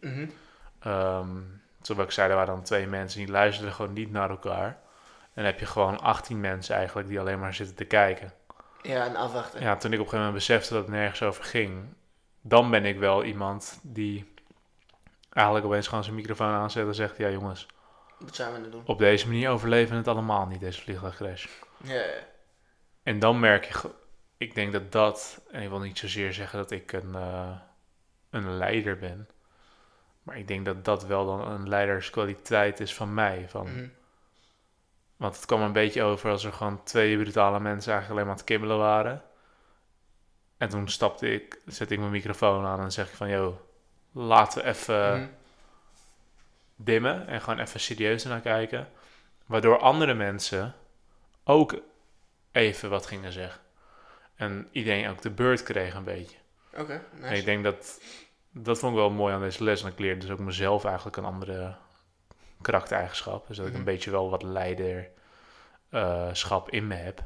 Ehm 0.80 1.38
zoals 1.86 2.02
ik 2.04 2.10
zei, 2.10 2.30
er 2.30 2.36
waren 2.36 2.54
dan 2.54 2.64
twee 2.64 2.86
mensen 2.86 3.18
die 3.18 3.30
luisterden 3.30 3.74
gewoon 3.74 3.92
niet 3.92 4.10
naar 4.10 4.30
elkaar. 4.30 4.66
En 4.66 5.42
dan 5.42 5.44
heb 5.44 5.58
je 5.58 5.66
gewoon 5.66 6.00
18 6.00 6.40
mensen 6.40 6.76
eigenlijk 6.76 7.08
die 7.08 7.20
alleen 7.20 7.38
maar 7.38 7.54
zitten 7.54 7.76
te 7.76 7.84
kijken. 7.84 8.32
Ja, 8.82 9.04
en 9.06 9.16
afwachten. 9.16 9.60
Ja, 9.60 9.76
toen 9.76 9.92
ik 9.92 9.98
op 9.98 10.04
een 10.04 10.10
gegeven 10.10 10.18
moment 10.18 10.34
besefte 10.34 10.74
dat 10.74 10.82
het 10.82 10.92
nergens 10.92 11.22
over 11.22 11.44
ging, 11.44 11.82
dan 12.40 12.70
ben 12.70 12.84
ik 12.84 12.98
wel 12.98 13.24
iemand 13.24 13.78
die 13.82 14.32
eigenlijk 15.32 15.66
opeens 15.66 15.88
gewoon 15.88 16.04
zijn 16.04 16.16
microfoon 16.16 16.48
aanzet 16.48 16.86
en 16.86 16.94
zegt, 16.94 17.16
ja 17.16 17.28
jongens, 17.28 17.66
Wat 18.18 18.34
zijn 18.34 18.50
we 18.50 18.56
aan 18.56 18.62
het 18.62 18.72
doen? 18.72 18.82
op 18.86 18.98
deze 18.98 19.26
manier 19.26 19.50
overleven 19.50 19.90
we 19.90 19.96
het 19.96 20.08
allemaal 20.08 20.46
niet, 20.46 20.60
deze 20.60 20.80
vliegtuigcrash. 20.80 21.46
Ja, 21.76 21.94
ja. 21.94 22.32
En 23.04 23.18
dan 23.18 23.40
merk 23.40 23.64
je, 23.64 23.90
ik 24.36 24.54
denk 24.54 24.72
dat 24.72 24.92
dat, 24.92 25.40
en 25.50 25.62
ik 25.62 25.68
wil 25.68 25.78
niet 25.78 25.98
zozeer 25.98 26.32
zeggen 26.32 26.58
dat 26.58 26.70
ik 26.70 26.92
een, 26.92 27.14
eh, 27.14 27.56
een 28.30 28.56
leider 28.56 28.98
ben, 28.98 29.28
maar 30.22 30.38
ik 30.38 30.48
denk 30.48 30.64
dat 30.64 30.84
dat 30.84 31.04
wel 31.06 31.26
dan 31.26 31.48
een 31.48 31.68
leiderskwaliteit 31.68 32.80
is 32.80 32.94
van 32.94 33.14
mij. 33.14 33.46
Van, 33.48 33.66
Mhm. 33.72 33.88
Want 35.16 35.36
het 35.36 35.46
kwam 35.46 35.60
een 35.62 35.72
beetje 35.72 36.02
over 36.02 36.30
als 36.30 36.44
er 36.44 36.52
gewoon 36.52 36.82
twee 36.82 37.16
brutale 37.18 37.60
mensen 37.60 37.92
eigenlijk 37.92 38.10
alleen 38.10 38.22
maar 38.22 38.30
aan 38.32 38.36
het 38.40 38.44
kibbelen 38.44 38.78
waren. 38.78 39.22
En 40.56 40.68
toen 40.68 40.88
stapte 40.88 41.32
ik, 41.34 41.60
zet 41.66 41.90
ik 41.90 41.98
mijn 41.98 42.10
microfoon 42.10 42.64
aan 42.64 42.80
en 42.80 42.92
zeg 42.92 43.08
ik 43.08 43.14
van, 43.14 43.28
yo, 43.28 43.66
laten 44.12 44.62
we 44.62 44.68
even 44.68 45.20
Mhm. 45.20 45.28
dimmen 46.76 47.26
en 47.26 47.40
gewoon 47.40 47.58
even 47.58 47.80
serieus 47.80 48.24
naar 48.24 48.40
kijken. 48.40 48.88
Waardoor 49.46 49.78
andere 49.78 50.14
mensen 50.14 50.74
ook 51.44 51.74
even 52.54 52.90
wat 52.90 53.06
gingen 53.06 53.32
zeggen. 53.32 53.60
En 54.34 54.68
iedereen 54.72 55.08
ook 55.08 55.22
de 55.22 55.30
beurt 55.30 55.62
kreeg 55.62 55.94
een 55.94 56.04
beetje. 56.04 56.36
Oké, 56.76 56.92
En 56.92 57.02
nice. 57.20 57.34
ik 57.34 57.44
denk 57.44 57.64
dat, 57.64 58.00
dat 58.50 58.78
vond 58.78 58.92
ik 58.92 58.98
wel 58.98 59.10
mooi 59.10 59.34
aan 59.34 59.40
deze 59.40 59.64
les. 59.64 59.82
En 59.82 59.88
ik 59.90 59.98
leerde 59.98 60.20
dus 60.20 60.30
ook 60.30 60.38
mezelf 60.38 60.84
eigenlijk 60.84 61.16
een 61.16 61.24
andere 61.24 61.76
karaktereigenschap. 62.62 63.46
Dus 63.46 63.56
dat 63.56 63.66
ik 63.66 63.72
Mhm. 63.72 63.80
een 63.80 63.86
beetje 63.86 64.10
wel 64.10 64.30
wat 64.30 64.42
leiderschap 64.42 66.70
in 66.70 66.86
me 66.86 66.94
heb. 66.94 67.18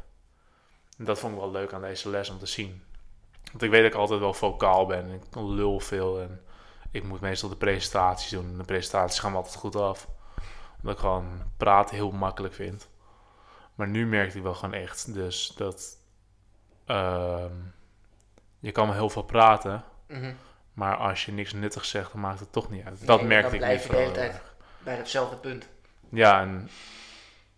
En 0.98 1.04
dat 1.04 1.18
vond 1.18 1.32
ik 1.34 1.40
wel 1.40 1.50
leuk 1.50 1.72
aan 1.72 1.82
deze 1.82 2.08
les 2.10 2.30
om 2.30 2.38
te 2.38 2.46
zien. 2.46 2.82
Want 3.50 3.62
ik 3.62 3.70
weet 3.70 3.82
dat 3.82 3.92
ik 3.92 3.98
altijd 3.98 4.20
wel 4.20 4.34
vocaal 4.34 4.86
ben. 4.86 5.10
Ik 5.10 5.22
lul 5.34 5.80
veel 5.80 6.20
en 6.20 6.42
ik 6.90 7.02
moet 7.02 7.20
meestal 7.20 7.48
de 7.48 7.56
presentaties 7.56 8.30
doen. 8.30 8.50
En 8.52 8.58
de 8.58 8.64
presentaties 8.64 9.18
gaan 9.20 9.30
me 9.30 9.36
altijd 9.36 9.56
goed 9.56 9.76
af. 9.76 10.08
Omdat 10.80 10.94
ik 10.94 11.00
gewoon 11.00 11.42
praten 11.56 11.96
heel 11.96 12.10
makkelijk 12.10 12.54
vind. 12.54 12.88
Maar 13.78 13.88
nu 13.88 14.06
merkte 14.06 14.36
ik 14.36 14.42
wel 14.42 14.54
gewoon 14.54 14.74
echt 14.74 15.14
dus 15.14 15.52
dat... 15.56 15.96
ehm, 16.84 17.52
je 18.58 18.72
kan 18.72 18.86
wel 18.86 18.94
heel 18.96 19.10
veel 19.10 19.22
praten, 19.22 19.84
Mhm. 20.08 20.32
maar 20.72 20.96
als 20.96 21.24
je 21.24 21.32
niks 21.32 21.52
nuttigs 21.52 21.90
zegt, 21.90 22.12
dan 22.12 22.20
maakt 22.20 22.40
het 22.40 22.52
toch 22.52 22.70
niet 22.70 22.84
uit. 22.84 23.06
Dat 23.06 23.22
merkte 23.22 23.42
dan 23.50 23.52
ik 23.54 23.58
blijf 23.60 23.90
nu 23.90 23.96
je 23.96 24.02
de 24.02 24.08
hele 24.08 24.12
vooral 24.12 24.30
tijd. 24.30 24.42
Bij 24.78 24.96
datzelfde 24.96 25.36
punt. 25.36 25.68
Ja, 26.08 26.40
en 26.40 26.70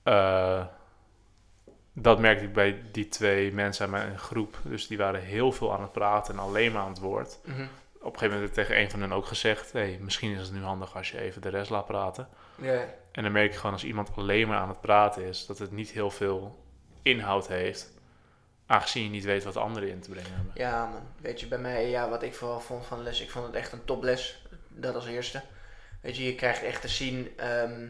eh, 0.03 0.65
dat 1.93 2.19
merkte 2.19 2.45
ik 2.45 2.53
bij 2.53 2.83
die 2.93 3.09
twee 3.09 3.53
mensen 3.53 3.83
uit 3.83 4.05
mijn 4.05 4.19
groep. 4.19 4.59
Dus 4.63 4.87
die 4.87 4.99
waren 4.99 5.21
heel 5.23 5.53
veel 5.53 5.73
aan 5.73 5.83
het 5.83 5.93
praten 5.93 6.35
en 6.35 6.41
alleen 6.41 6.73
maar 6.73 6.83
aan 6.83 6.89
het 6.89 6.99
woord. 6.99 7.39
Mhm. 7.45 7.67
Op 8.03 8.13
een 8.13 8.19
gegeven 8.19 8.35
moment 8.35 8.57
heb 8.57 8.65
ik 8.65 8.67
tegen 8.67 8.83
een 8.83 8.91
van 8.91 9.01
hen 9.01 9.13
ook 9.13 9.27
gezegd... 9.27 9.73
Hey, 9.73 9.99
misschien 10.01 10.33
is 10.33 10.41
het 10.41 10.53
nu 10.53 10.63
handig 10.63 10.97
als 10.97 11.11
je 11.11 11.21
even 11.21 11.43
de 11.43 11.49
rest 11.49 11.71
laat 11.71 11.87
praten. 11.87 12.29
Ja. 12.57 12.95
En 13.13 13.23
dan 13.23 13.33
merk 13.33 13.53
je 13.53 13.57
gewoon 13.57 13.73
als 13.73 13.85
iemand 13.85 14.11
alleen 14.17 14.49
maar 14.49 14.59
aan 14.59 14.69
het 14.69 14.81
praten 14.81 15.25
is... 15.25 15.47
dat 15.47 15.59
het 15.59 15.73
niet 15.73 15.91
heel 15.91 16.11
veel 16.11 16.65
inhoud 17.03 17.49
heeft... 17.49 17.91
aangezien 18.67 19.05
je 19.05 19.11
niet 19.11 19.25
weet 19.25 19.45
wat 19.45 19.53
de 19.53 19.61
anderen 19.61 19.89
in 19.89 20.01
te 20.01 20.11
brengen 20.11 20.35
hebben. 20.35 20.53
Ja, 20.55 20.87
man. 20.87 21.03
Weet 21.21 21.41
je, 21.41 21.47
bij 21.47 21.59
mij, 21.59 21.91
ja, 21.91 22.09
wat 22.09 22.23
ik 22.23 22.35
vooral 22.35 22.61
vond 22.61 22.87
van 22.87 22.99
de 22.99 23.05
les, 23.05 23.21
ik 23.21 23.31
vond 23.31 23.47
het 23.47 23.55
echt 23.55 23.73
een 23.73 23.85
toples. 23.85 24.47
Dat 24.69 24.95
als 24.95 25.07
eerste. 25.07 25.43
Weet 26.01 26.17
je, 26.17 26.25
je 26.25 26.35
krijgt 26.35 26.63
echt 26.63 26.81
te 26.81 26.89
zien 26.89 27.33
ehm, 27.37 27.89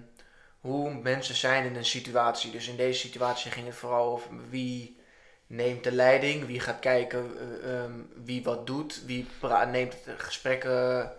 hoe 0.61 0.95
mensen 0.95 1.35
zijn 1.35 1.65
in 1.65 1.77
een 1.77 1.85
situatie. 1.85 2.51
Dus 2.51 2.69
in 2.69 2.77
deze 2.77 3.01
situatie 3.01 3.51
ging 3.51 3.67
het 3.67 3.75
vooral 3.75 4.13
over 4.13 4.31
wie 4.49 5.00
neemt 5.51 5.85
de 5.85 5.93
leiding, 5.93 6.47
wie 6.47 6.61
gaat 6.61 6.79
kijken 6.79 7.31
eh, 7.39 7.75
ehm, 7.75 7.93
wie 8.25 8.43
wat 8.43 8.67
doet, 8.67 9.05
wie 9.07 9.27
neemt 9.71 9.95
het 10.05 10.21
gesprekken 10.23 11.13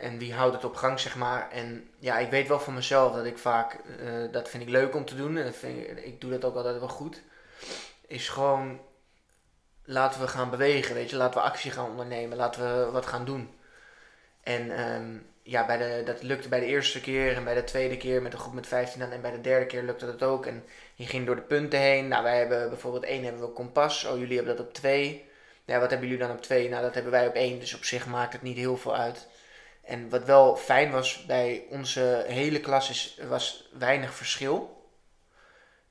en 0.00 0.18
wie 0.18 0.34
houdt 0.34 0.54
het 0.54 0.64
op 0.64 0.76
gang, 0.76 1.00
zeg 1.00 1.16
maar. 1.16 1.50
En 1.50 1.90
ja, 1.98 2.18
ik 2.18 2.30
weet 2.30 2.48
wel 2.48 2.60
van 2.60 2.74
mezelf 2.74 3.14
dat 3.14 3.24
ik 3.24 3.38
vaak, 3.38 3.74
eh, 3.74 4.32
dat 4.32 4.48
vind 4.48 4.62
ik 4.62 4.68
leuk 4.68 4.94
om 4.94 5.04
te 5.04 5.16
doen 5.16 5.36
en 5.36 6.06
ik 6.06 6.20
doe 6.20 6.30
dat 6.30 6.44
ook 6.44 6.56
altijd 6.56 6.78
wel 6.78 6.88
goed, 6.88 7.22
is 8.06 8.28
gewoon 8.28 8.80
laten 9.86 10.20
we 10.20 10.28
gaan 10.28 10.50
bewegen, 10.50 10.94
weet 10.94 11.10
je. 11.10 11.16
Laten 11.16 11.40
we 11.40 11.46
actie 11.46 11.70
gaan 11.70 11.90
ondernemen. 11.90 12.36
Laten 12.36 12.62
we 12.62 12.90
wat 12.90 13.06
gaan 13.06 13.24
doen. 13.24 13.50
En 14.42 14.70
ehm, 14.70 15.16
ja, 15.46 15.66
bij 15.66 15.76
de, 15.76 16.02
dat 16.04 16.22
lukte 16.22 16.48
bij 16.48 16.60
de 16.60 16.66
eerste 16.66 17.00
keer 17.00 17.36
en 17.36 17.44
bij 17.44 17.54
de 17.54 17.64
tweede 17.64 17.96
keer 17.96 18.22
met 18.22 18.32
een 18.32 18.38
groep 18.38 18.52
met 18.52 18.66
15 18.66 19.00
dan. 19.00 19.10
En 19.10 19.20
bij 19.20 19.30
de 19.30 19.40
derde 19.40 19.66
keer 19.66 19.82
lukte 19.82 20.06
dat 20.06 20.22
ook. 20.22 20.46
En 20.46 20.64
je 20.94 21.06
ging 21.06 21.26
door 21.26 21.36
de 21.36 21.42
punten 21.42 21.78
heen. 21.78 22.08
Nou, 22.08 22.22
wij 22.22 22.38
hebben 22.38 22.68
bijvoorbeeld 22.68 23.04
één 23.04 23.24
hebben 23.24 23.42
we 23.42 23.48
kompas. 23.48 24.04
Oh, 24.04 24.18
jullie 24.18 24.36
hebben 24.36 24.56
dat 24.56 24.66
op 24.66 24.74
twee. 24.74 25.28
Ja, 25.64 25.80
wat 25.80 25.90
hebben 25.90 26.08
jullie 26.08 26.26
dan 26.26 26.36
op 26.36 26.42
twee? 26.42 26.68
Nou, 26.68 26.82
dat 26.82 26.94
hebben 26.94 27.12
wij 27.12 27.26
op 27.26 27.34
één. 27.34 27.58
Dus 27.58 27.74
op 27.74 27.84
zich 27.84 28.06
maakt 28.06 28.32
het 28.32 28.42
niet 28.42 28.56
heel 28.56 28.76
veel 28.76 28.96
uit. 28.96 29.26
En 29.84 30.08
wat 30.08 30.24
wel 30.24 30.56
fijn 30.56 30.90
was 30.90 31.24
bij 31.24 31.64
onze 31.70 32.24
hele 32.28 32.60
klas 32.60 32.90
is, 32.90 33.18
was 33.28 33.70
weinig 33.78 34.14
verschil 34.14 34.84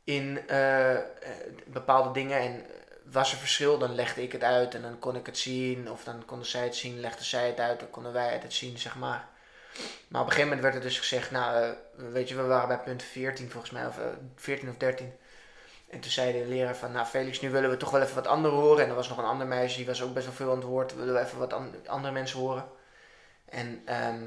in 0.04 0.48
eh, 0.48 0.96
eh, 0.96 1.04
bepaalde 1.66 2.12
dingen. 2.12 2.40
En 2.40 2.66
was 3.04 3.32
er 3.32 3.38
verschil, 3.38 3.78
dan 3.78 3.96
legde 3.96 4.24
ik 4.24 4.32
het 4.32 4.44
uit 4.44 4.76
en 4.76 4.82
dan 4.82 5.00
kon 5.00 5.16
ik 5.16 5.26
het 5.26 5.38
zien. 5.38 5.92
Of 5.92 6.04
dan 6.04 6.26
konden 6.26 6.48
zij 6.48 6.64
het 6.64 6.76
zien, 6.76 7.00
legden 7.00 7.26
zij 7.26 7.48
het 7.48 7.60
uit, 7.60 7.80
dan 7.80 7.90
konden 7.90 8.14
wij 8.14 8.40
het 8.42 8.54
zien, 8.54 8.78
zeg 8.78 8.96
maar. 8.96 9.34
Maar 10.08 10.22
op 10.22 10.28
een 10.28 10.34
gegeven 10.34 10.44
moment 10.44 10.62
werd 10.62 10.76
er 10.76 10.90
dus 10.90 11.00
gezegd, 11.00 11.32
nou, 11.32 11.64
eh, 11.64 11.70
weet 12.12 12.30
je, 12.30 12.36
we 12.36 12.44
waren 12.44 12.68
bij 12.68 12.80
punt 12.80 13.04
14 13.04 13.52
volgens 13.52 13.72
mij, 13.72 13.88
of 13.88 14.00
14 14.36 14.70
of 14.70 14.78
13. 14.78 15.14
En 15.90 16.00
toen 16.00 16.12
zei 16.12 16.32
de 16.32 16.46
leraar 16.48 16.76
van, 16.76 16.92
nou 16.92 17.06
Felix, 17.06 17.42
nu 17.42 17.50
willen 17.50 17.70
we 17.70 17.78
toch 17.78 17.92
wel 17.92 18.02
even 18.02 18.16
wat 18.16 18.28
anderen 18.28 18.58
horen. 18.58 18.84
En 18.84 18.90
er 18.90 18.96
was 18.96 19.10
nog 19.10 19.18
een 19.18 19.24
ander 19.24 19.48
meisje, 19.48 19.78
die 19.78 19.86
was 19.86 20.02
ook 20.02 20.14
best 20.14 20.26
wel 20.26 20.36
veel 20.36 20.50
aan 20.50 20.58
het 20.58 20.66
woord. 20.66 20.96
Willen 20.96 21.14
we 21.14 21.20
even 21.20 21.40
wat 21.40 21.54
andere 21.86 22.14
mensen 22.14 22.40
horen. 22.40 22.66
En 23.46 23.82
ehm, 23.86 24.22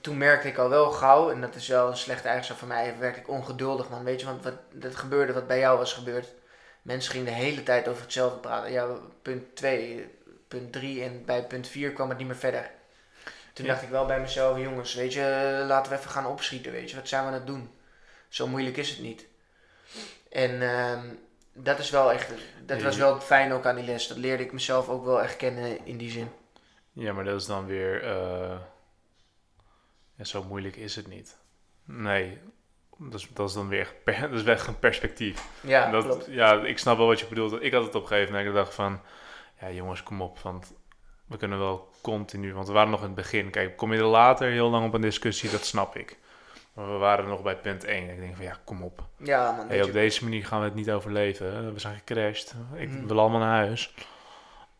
toen 0.00 0.18
merkte 0.18 0.48
ik 0.48 0.58
al 0.58 0.68
wel 0.68 0.90
gauw, 0.90 1.30
en 1.30 1.40
dat 1.40 1.54
is 1.54 1.68
wel 1.68 1.88
een 1.88 1.96
slechte 1.96 2.26
eigenschap 2.28 2.58
van 2.58 2.68
mij, 2.68 2.98
werd 2.98 3.16
ik 3.16 3.28
ongeduldig 3.28 3.88
man. 3.88 4.04
Weet 4.04 4.20
je, 4.20 4.26
want 4.26 4.44
wat, 4.44 4.54
dat 4.72 4.96
gebeurde 4.96 5.32
wat 5.32 5.46
bij 5.46 5.58
jou 5.58 5.78
was 5.78 5.92
gebeurd. 5.92 6.34
Mensen 6.82 7.12
gingen 7.12 7.26
de 7.26 7.32
hele 7.32 7.62
tijd 7.62 7.88
over 7.88 8.02
hetzelfde 8.02 8.38
praten. 8.38 8.72
Ja, 8.72 8.86
punt 9.22 9.56
2, 9.56 10.18
punt 10.48 10.72
3 10.72 11.02
en 11.02 11.24
bij 11.24 11.44
punt 11.46 11.68
4 11.68 11.92
kwam 11.92 12.08
het 12.08 12.18
niet 12.18 12.26
meer 12.26 12.36
verder. 12.36 12.70
Toen 13.60 13.68
dacht 13.68 13.82
ik 13.82 13.88
wel 13.88 14.06
bij 14.06 14.20
mezelf, 14.20 14.58
jongens, 14.58 14.94
weet 14.94 15.12
je, 15.12 15.64
laten 15.66 15.92
we 15.92 15.98
even 15.98 16.10
gaan 16.10 16.26
opschieten, 16.26 16.72
weet 16.72 16.90
je. 16.90 16.96
Wat 16.96 17.08
zijn 17.08 17.22
we 17.22 17.28
aan 17.28 17.34
het 17.34 17.46
doen? 17.46 17.70
Zo 18.28 18.46
moeilijk 18.46 18.76
is 18.76 18.90
het 18.90 19.00
niet. 19.00 19.26
En 20.30 20.62
ehm, 20.62 21.06
dat 21.52 21.78
is 21.78 21.90
wel 21.90 22.12
echt, 22.12 22.32
dat 22.66 22.82
was 22.82 22.96
wel 22.96 23.20
fijn 23.20 23.52
ook 23.52 23.66
aan 23.66 23.76
die 23.76 23.84
les. 23.84 24.06
Dat 24.06 24.16
leerde 24.16 24.42
ik 24.42 24.52
mezelf 24.52 24.88
ook 24.88 25.04
wel 25.04 25.22
echt 25.22 25.36
kennen 25.36 25.86
in 25.86 25.96
die 25.96 26.10
zin. 26.10 26.28
Ja, 26.92 27.12
maar 27.12 27.24
dat 27.24 27.40
is 27.40 27.46
dan 27.46 27.66
weer, 27.66 28.04
uh, 28.04 28.58
ja, 30.14 30.24
zo 30.24 30.42
moeilijk 30.42 30.76
is 30.76 30.96
het 30.96 31.06
niet. 31.06 31.36
Nee, 31.84 32.38
dat 32.98 33.20
is, 33.20 33.28
dat 33.32 33.48
is 33.48 33.54
dan 33.54 33.68
weer 33.68 33.80
echt, 34.04 34.20
dat 34.20 34.32
is 34.32 34.42
weg 34.42 34.66
een 34.66 34.78
perspectief. 34.78 35.46
Ja, 35.60 35.90
dat, 35.90 36.04
klopt. 36.04 36.26
Ja, 36.28 36.64
ik 36.64 36.78
snap 36.78 36.96
wel 36.96 37.06
wat 37.06 37.20
je 37.20 37.26
bedoelt. 37.26 37.62
Ik 37.62 37.72
had 37.72 37.84
het 37.84 37.94
op 37.94 38.02
een 38.02 38.08
gegeven 38.08 38.32
moment, 38.32 38.48
ik 38.48 38.54
dacht 38.54 38.74
van, 38.74 39.00
ja 39.60 39.70
jongens, 39.70 40.02
kom 40.02 40.22
op, 40.22 40.38
want 40.38 40.72
we 41.30 41.36
kunnen 41.36 41.58
wel 41.58 41.88
continu, 42.00 42.54
want 42.54 42.66
we 42.66 42.72
waren 42.72 42.90
nog 42.90 43.00
in 43.00 43.06
het 43.06 43.14
begin. 43.14 43.50
Kijk, 43.50 43.76
kom 43.76 43.92
je 43.92 43.98
er 43.98 44.04
later 44.04 44.50
heel 44.50 44.70
lang 44.70 44.86
op 44.86 44.94
een 44.94 45.00
discussie, 45.00 45.50
dat 45.50 45.64
snap 45.64 45.96
ik. 45.96 46.18
Maar 46.72 46.92
we 46.92 46.98
waren 46.98 47.28
nog 47.28 47.42
bij 47.42 47.56
punt 47.56 47.84
1. 47.84 48.10
Ik 48.10 48.20
denk 48.20 48.36
van 48.36 48.44
ja, 48.44 48.58
kom 48.64 48.82
op. 48.82 49.04
Ja, 49.16 49.52
man. 49.52 49.68
Hey, 49.68 49.82
op 49.82 49.92
deze 49.92 50.24
manier 50.24 50.46
gaan 50.46 50.58
we 50.58 50.64
het 50.64 50.74
niet 50.74 50.90
overleven. 50.90 51.72
We 51.72 51.78
zijn 51.78 51.94
gecrashed. 51.94 52.54
Ik 52.74 52.88
mhm. 52.88 53.06
wil 53.06 53.18
allemaal 53.18 53.40
naar 53.40 53.64
huis. 53.64 53.94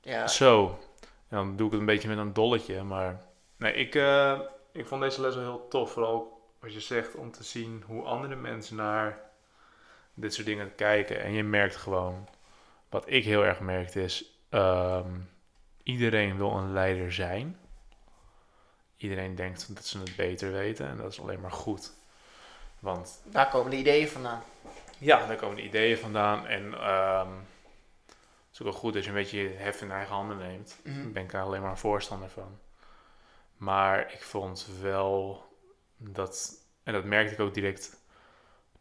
Ja. 0.00 0.26
Zo. 0.26 0.78
En 1.28 1.37
dan 1.37 1.57
doe 1.57 1.66
ik 1.66 1.73
het 1.73 1.80
een 1.80 1.87
beetje 1.87 2.09
met 2.09 2.19
een 2.19 2.33
dolletje. 2.33 2.83
Maar 2.83 3.21
nee, 3.57 3.73
ik, 3.73 3.95
uh, 3.95 4.40
ik 4.73 4.87
vond 4.87 5.02
deze 5.02 5.21
les 5.21 5.35
wel 5.35 5.45
heel 5.45 5.69
tof. 5.69 5.92
Vooral 5.92 6.40
wat 6.61 6.73
je 6.73 6.80
zegt 6.80 7.14
om 7.14 7.30
te 7.30 7.45
zien 7.45 7.83
hoe 7.87 8.02
andere 8.02 8.35
mensen 8.35 8.76
naar 8.76 9.21
dit 10.14 10.35
soort 10.35 10.47
dingen 10.47 10.75
kijken. 10.75 11.23
En 11.23 11.33
je 11.33 11.42
merkt 11.42 11.76
gewoon, 11.76 12.28
wat 12.88 13.04
ik 13.07 13.25
heel 13.25 13.45
erg 13.45 13.61
merkte 13.61 14.02
is, 14.02 14.40
um, 14.50 15.28
iedereen 15.82 16.37
wil 16.37 16.50
een 16.50 16.72
leider 16.72 17.12
zijn. 17.12 17.58
Iedereen 18.96 19.34
denkt 19.34 19.75
dat 19.75 19.87
ze 19.87 19.99
het 19.99 20.16
beter 20.16 20.52
weten 20.52 20.88
en 20.88 20.96
dat 20.96 21.12
is 21.12 21.20
alleen 21.20 21.40
maar 21.40 21.52
goed. 21.52 21.92
Want... 22.78 23.20
Daar 23.25 23.49
komen 23.49 23.70
de 23.70 23.76
ideeën 23.76 24.08
vandaan. 24.08 24.42
Ja, 24.99 25.26
daar 25.26 25.37
komen 25.37 25.56
de 25.56 25.62
ideeën 25.62 25.99
vandaan. 25.99 26.46
En 26.46 26.62
um, 26.64 27.46
het 28.46 28.52
is 28.52 28.60
ook 28.60 28.72
wel 28.72 28.80
goed 28.80 28.92
dat 28.92 29.02
je 29.02 29.08
een 29.08 29.14
beetje 29.14 29.42
je 29.42 29.49
hef 29.49 29.82
in 29.82 29.90
eigen 29.90 30.14
handen 30.14 30.38
neemt. 30.38 30.80
Mhm. 30.84 31.02
Daar 31.02 31.10
ben 31.10 31.22
ik 31.22 31.30
daar 31.30 31.42
alleen 31.42 31.60
maar 31.60 31.70
een 31.70 31.76
voorstander 31.76 32.30
van. 32.30 32.58
Maar 33.56 34.12
ik 34.12 34.22
vond 34.22 34.66
wel 34.80 35.44
dat, 35.96 36.52
en 36.82 36.92
dat 36.92 37.04
merkte 37.04 37.34
ik 37.34 37.40
ook 37.40 37.54
direct, 37.54 37.97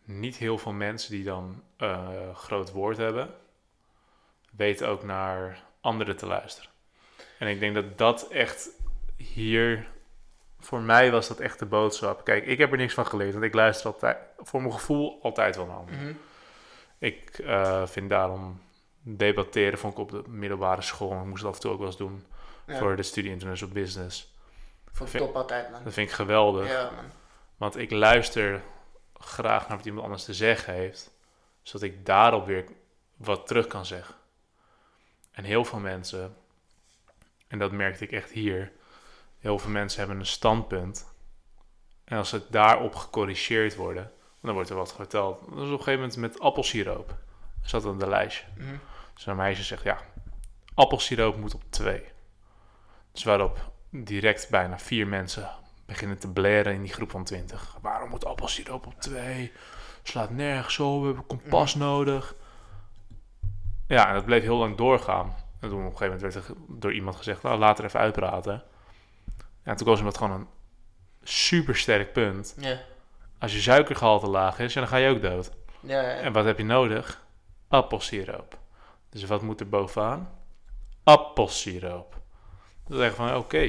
niet 0.03 0.35
heel 0.35 0.57
veel 0.57 0.71
mensen 0.71 1.11
die 1.11 1.23
dan 1.23 1.63
uh, 1.77 2.35
groot 2.35 2.71
woord 2.71 2.97
hebben, 2.97 3.35
weten 4.51 4.87
ook 4.87 5.03
naar 5.03 5.63
anderen 5.81 6.17
te 6.17 6.25
luisteren. 6.25 6.68
En 7.39 7.47
ik 7.47 7.59
denk 7.59 7.75
dat 7.75 7.97
dat 7.97 8.27
echt 8.27 8.69
hier 9.15 9.87
voor 10.59 10.81
mij 10.81 11.11
was 11.11 11.27
dat 11.27 11.39
echt 11.39 11.59
de 11.59 11.65
boodschap. 11.65 12.23
Kijk, 12.23 12.45
ik 12.45 12.57
heb 12.57 12.71
er 12.71 12.77
niks 12.77 12.93
van 12.93 13.05
geleerd, 13.05 13.31
want 13.31 13.43
ik 13.45 13.53
luister 13.53 13.91
altijd, 13.91 14.17
voor 14.37 14.61
mijn 14.61 14.73
gevoel, 14.73 15.19
altijd 15.21 15.55
wel 15.55 15.65
naar 15.65 15.75
anderen. 15.75 16.03
Mhm. 16.03 16.13
Ik 16.97 17.39
uh, 17.39 17.85
vind 17.85 18.09
daarom 18.09 18.61
debatteren, 19.01 19.79
vond 19.79 19.93
ik 19.93 19.99
op 19.99 20.11
de 20.11 20.23
middelbare 20.27 20.81
school, 20.81 21.19
ik 21.19 21.25
moest 21.25 21.41
het 21.41 21.49
af 21.49 21.55
en 21.55 21.61
toe 21.61 21.71
ook 21.71 21.77
wel 21.77 21.87
eens 21.87 21.97
doen, 21.97 22.25
voor 22.67 22.95
de 22.95 23.03
studie 23.03 23.31
International 23.31 23.73
Business. 23.73 24.33
Vond 24.91 25.13
ik 25.13 25.19
top 25.19 25.35
altijd, 25.35 25.71
man. 25.71 25.83
Dat 25.83 25.93
vind 25.93 26.09
ik 26.09 26.15
geweldig. 26.15 26.69
Ja, 26.69 26.83
man. 26.83 27.11
Want 27.57 27.77
ik 27.77 27.91
luister 27.91 28.61
graag 29.13 29.67
naar 29.67 29.77
wat 29.77 29.85
iemand 29.85 30.03
anders 30.03 30.23
te 30.23 30.33
zeggen 30.33 30.73
heeft, 30.73 31.11
zodat 31.61 31.89
ik 31.89 32.05
daarop 32.05 32.45
weer 32.45 32.65
wat 33.15 33.47
terug 33.47 33.67
kan 33.67 33.85
zeggen. 33.85 34.15
En 35.31 35.43
heel 35.43 35.65
veel 35.65 35.79
mensen, 35.79 36.35
en 37.49 37.59
dat 37.59 37.71
merkte 37.71 38.03
ik 38.03 38.11
echt 38.11 38.31
hier, 38.31 38.71
heel 39.39 39.59
veel 39.59 39.69
mensen 39.71 39.99
hebben 39.99 40.19
een 40.19 40.25
standpunt. 40.25 41.13
En 42.03 42.17
als 42.17 42.31
het 42.31 42.51
daarop 42.51 42.95
gecorrigeerd 42.95 43.75
worden, 43.75 44.11
dan 44.41 44.53
wordt 44.53 44.69
er 44.69 44.75
wat 44.75 44.93
verteld. 44.95 45.39
Dat 45.39 45.47
is 45.49 45.53
op 45.55 45.59
een 45.59 45.67
gegeven 45.77 45.93
moment 45.93 46.17
met 46.17 46.39
appelsiroop. 46.39 47.15
Zat 47.61 47.83
dan 47.83 47.99
de 47.99 48.07
lijstje. 48.07 48.45
Mm 48.57 48.79
Dus 49.13 49.25
een 49.25 49.35
meisje 49.35 49.63
zegt, 49.63 49.83
ja, 49.83 49.97
appelsiroop 50.73 51.37
moet 51.37 51.53
op 51.53 51.61
twee. 51.69 52.03
Dus 53.11 53.23
waarop 53.23 53.71
direct 53.89 54.49
bijna 54.49 54.79
vier 54.79 55.07
mensen 55.07 55.49
beginnen 55.85 56.17
te 56.19 56.31
blaren 56.31 56.73
in 56.73 56.81
die 56.81 56.93
groep 56.93 57.11
van 57.11 57.23
twintig. 57.23 57.77
Waarom 57.81 58.09
moet 58.09 58.25
appelsiroop 58.25 58.85
op 58.85 59.01
twee? 59.01 59.51
Slaat 60.03 60.29
nergens 60.29 60.79
op, 60.79 60.99
we 61.01 61.05
hebben 61.07 61.25
kompas 61.25 61.75
Mhm. 61.75 61.83
nodig. 61.83 62.35
Ja, 63.87 64.07
en 64.07 64.13
dat 64.13 64.25
bleef 64.25 64.41
heel 64.41 64.57
lang 64.57 64.77
doorgaan. 64.77 65.35
En 65.59 65.69
toen 65.69 65.85
op 65.85 65.91
een 65.91 65.97
gegeven 65.97 66.15
moment 66.15 66.33
werd 66.33 66.47
er 66.47 66.55
door 66.67 66.93
iemand 66.93 67.15
gezegd, 67.15 67.41
nou, 67.41 67.59
laat 67.59 67.79
er 67.79 67.85
even 67.85 67.99
uitpraten. 67.99 68.63
Ja, 69.63 69.75
toen 69.75 69.87
was 69.87 70.01
het 70.01 70.17
gewoon 70.17 70.39
een 70.39 70.47
super 71.23 71.75
sterk 71.75 72.13
punt. 72.13 72.55
Ja. 72.57 72.79
Als 73.39 73.53
je 73.53 73.59
suikergehalte 73.61 74.27
laag 74.27 74.59
is, 74.59 74.73
dan 74.73 74.87
ga 74.87 74.97
je 74.97 75.09
ook 75.09 75.21
dood. 75.21 75.51
Ja, 75.79 76.01
ja. 76.01 76.15
En 76.15 76.33
wat 76.33 76.45
heb 76.45 76.57
je 76.57 76.63
nodig? 76.63 77.25
Appelsiroop. 77.67 78.57
Dus 79.09 79.23
wat 79.23 79.41
moet 79.41 79.59
er 79.59 79.69
bovenaan? 79.69 80.29
Appelsiroop. 81.03 82.21
Dat 82.87 82.99
is 82.99 83.13
van, 83.13 83.35
oké, 83.35 83.59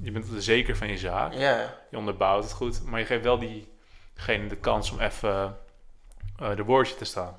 je 0.00 0.10
bent 0.12 0.32
er 0.32 0.42
zeker 0.42 0.76
van 0.76 0.88
je 0.88 0.98
zaak. 0.98 1.32
ja. 1.32 1.74
Je 1.90 1.96
onderbouwt 1.96 2.42
het 2.42 2.52
goed, 2.52 2.84
maar 2.84 3.00
je 3.00 3.06
geeft 3.06 3.24
wel 3.24 3.38
diegene 3.38 4.48
de 4.48 4.56
kans 4.56 4.90
om 4.90 5.00
even 5.00 5.58
eh 6.38 6.56
de 6.56 6.64
woordje 6.64 6.94
te 6.94 7.04
staan. 7.04 7.36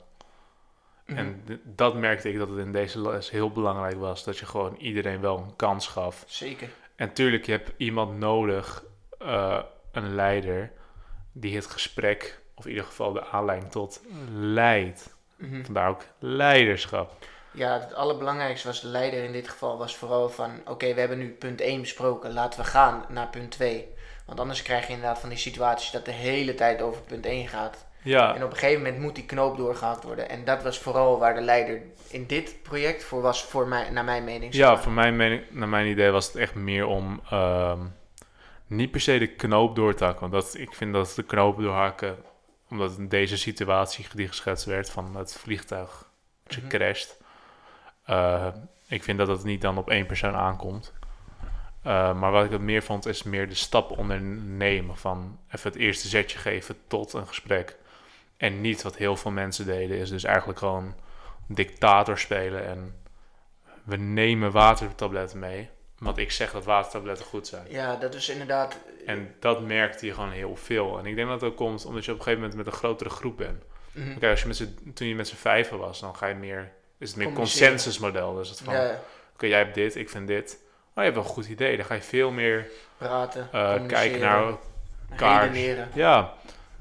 Mhm. 1.07 1.17
En 1.17 1.43
d- 1.45 1.77
dat 1.77 1.95
merkte 1.95 2.29
ik 2.29 2.37
dat 2.37 2.49
het 2.49 2.57
in 2.57 2.71
deze 2.71 2.99
les 3.01 3.29
heel 3.29 3.51
belangrijk 3.51 3.97
was. 3.99 4.23
Dat 4.23 4.37
je 4.37 4.45
gewoon 4.45 4.75
iedereen 4.75 5.21
wel 5.21 5.37
een 5.37 5.55
kans 5.55 5.87
gaf. 5.87 6.23
Zeker. 6.27 6.69
En 6.95 7.13
tuurlijk, 7.13 7.45
je 7.45 7.51
hebt 7.51 7.71
iemand 7.77 8.17
nodig, 8.17 8.83
eh, 9.19 9.59
een 9.91 10.15
leider, 10.15 10.71
die 11.31 11.55
het 11.55 11.65
gesprek, 11.65 12.39
of 12.55 12.63
in 12.65 12.69
ieder 12.71 12.85
geval 12.85 13.13
de 13.13 13.25
aanleiding 13.25 13.71
tot, 13.71 14.01
leidt. 14.33 15.15
Mhm. 15.35 15.63
Vandaar 15.63 15.89
ook 15.89 16.03
leiderschap. 16.19 17.11
Ja, 17.51 17.79
het 17.79 17.93
allerbelangrijkste 17.93 18.67
was 18.67 18.81
de 18.81 18.87
leider 18.87 19.23
in 19.23 19.31
dit 19.31 19.47
geval 19.49 19.77
was 19.77 19.95
vooral 19.95 20.29
van... 20.29 20.51
Oké, 20.65 20.93
we 20.93 20.99
hebben 20.99 21.17
nu 21.17 21.29
punt 21.29 21.61
1 21.61 21.81
besproken, 21.81 22.33
laten 22.33 22.59
we 22.59 22.65
gaan 22.65 23.05
naar 23.09 23.27
punt 23.27 23.51
2. 23.51 23.87
Want 24.27 24.39
anders 24.39 24.61
krijg 24.61 24.87
je 24.87 24.93
inderdaad 24.93 25.19
van 25.19 25.29
die 25.29 25.37
situaties 25.37 25.91
dat 25.91 26.05
de 26.05 26.11
hele 26.11 26.53
tijd 26.55 26.81
over 26.81 27.01
punt 27.01 27.25
1 27.25 27.47
gaat. 27.47 27.85
Ja, 28.01 28.35
En 28.35 28.43
op 28.43 28.51
een 28.51 28.57
gegeven 28.57 28.81
moment 28.83 29.01
moet 29.01 29.15
die 29.15 29.25
knoop 29.25 29.57
doorgehakt 29.57 30.03
worden. 30.03 30.29
En 30.29 30.45
dat 30.45 30.63
was 30.63 30.79
vooral 30.79 31.19
waar 31.19 31.35
de 31.35 31.41
leider 31.41 31.81
in 32.07 32.25
dit 32.25 32.61
project 32.61 33.03
voor 33.03 33.21
was, 33.21 33.43
voor 33.43 33.67
mij, 33.67 33.89
naar 33.89 34.03
mijn 34.03 34.23
mening. 34.23 34.53
ja 34.53 34.67
maar. 34.67 34.79
voor 34.83 34.91
mijn 34.91 35.15
mening, 35.15 35.43
naar 35.49 35.67
mijn 35.69 35.87
idee 35.87 36.09
was 36.11 36.27
het 36.27 36.35
echt 36.35 36.55
meer 36.55 36.85
om 36.85 37.21
ehm, 37.29 37.79
niet 38.67 38.91
per 38.91 39.01
se 39.01 39.17
de 39.17 39.27
knoop 39.27 39.75
door 39.75 39.93
te 39.95 40.03
hakken. 40.03 40.29
Want 40.29 40.43
dat, 40.43 40.55
ik 40.57 40.73
vind 40.73 40.93
dat 40.93 41.13
de 41.15 41.23
knoop 41.23 41.59
doorhakken, 41.61 42.17
omdat 42.69 42.97
in 42.97 43.07
deze 43.07 43.37
situatie 43.37 44.07
die 44.15 44.27
geschetst 44.27 44.65
werd 44.65 44.89
van 44.89 45.15
het 45.15 45.33
vliegtuig 45.33 46.09
dat 46.43 46.53
je 46.55 46.61
Mhm. 46.61 46.69
crasht. 46.69 47.17
eh, 48.05 48.47
ik 48.87 49.03
vind 49.03 49.17
dat 49.17 49.27
het 49.27 49.43
niet 49.43 49.61
dan 49.61 49.77
op 49.77 49.89
één 49.89 50.05
persoon 50.05 50.35
aankomt. 50.35 50.93
Eh, 51.83 52.19
maar 52.19 52.31
wat 52.31 52.45
ik 52.45 52.51
het 52.51 52.61
meer 52.61 52.83
vond, 52.83 53.05
is 53.05 53.23
meer 53.23 53.47
de 53.49 53.55
stap 53.55 53.97
ondernemen. 53.97 54.97
Van 54.97 55.39
even 55.51 55.71
het 55.71 55.79
eerste 55.81 56.07
zetje 56.07 56.37
geven 56.37 56.75
tot 56.87 57.13
een 57.13 57.27
gesprek. 57.27 57.75
En 58.37 58.61
niet 58.61 58.81
wat 58.81 58.95
heel 58.95 59.15
veel 59.17 59.31
mensen 59.31 59.65
deden, 59.65 59.97
is 59.97 60.09
dus 60.09 60.23
eigenlijk 60.23 60.59
gewoon 60.59 60.95
dictator 61.47 62.17
spelen. 62.17 62.65
En 62.65 62.95
we 63.83 63.95
nemen 63.95 64.51
watertabletten 64.51 65.39
mee. 65.39 65.69
Want 65.97 66.17
ik 66.17 66.31
zeg 66.31 66.51
dat 66.51 66.65
watertabletten 66.65 67.25
goed 67.25 67.47
zijn. 67.47 67.65
Ja, 67.69 67.95
dat 67.95 68.13
is 68.15 68.29
inderdaad... 68.29 68.77
En 69.05 69.35
dat 69.39 69.61
merkte 69.61 70.05
je 70.05 70.13
gewoon 70.13 70.31
heel 70.31 70.55
veel. 70.55 70.99
En 70.99 71.05
ik 71.05 71.15
denk 71.15 71.27
dat 71.29 71.39
dat 71.39 71.55
komt 71.55 71.85
omdat 71.85 72.05
je 72.05 72.11
op 72.11 72.17
een 72.17 72.23
gegeven 72.23 72.45
moment 72.47 72.65
met 72.65 72.73
een 72.73 72.79
grotere 72.79 73.09
groep 73.09 73.37
bent. 73.37 73.63
Mhm. 73.91 74.17
Kijk, 74.19 74.31
als 74.31 74.41
je 74.41 74.47
met 74.47 74.55
z'n- 74.55 74.91
toen 74.93 75.07
je 75.07 75.15
met 75.15 75.27
z'n 75.27 75.35
vijven 75.35 75.77
was, 75.77 75.99
dan 75.99 76.15
ga 76.15 76.25
je 76.27 76.35
meer, 76.35 76.71
is 76.97 77.07
het 77.07 77.17
meer 77.17 77.27
consensusmodel. 77.33 78.33
Dus 78.35 78.49
het 78.49 78.59
van, 78.59 78.73
Ja, 78.73 78.99
oké, 79.33 79.45
jij 79.45 79.57
hebt 79.57 79.75
dit, 79.75 79.95
ik 79.95 80.09
vind 80.09 80.27
dit. 80.27 80.57
Je 81.05 81.11
hebt 81.11 81.15
wel 81.15 81.23
een 81.27 81.29
goed 81.35 81.47
idee. 81.47 81.77
Dan 81.77 81.85
ga 81.85 81.93
je 81.93 82.01
veel 82.01 82.31
meer 82.31 82.67
Praten, 82.97 83.49
eh, 83.51 83.85
kijken 83.87 84.19
naar 84.19 84.53
elkaar. 85.09 85.41
redeneren. 85.47 85.89
Ja, 85.93 86.33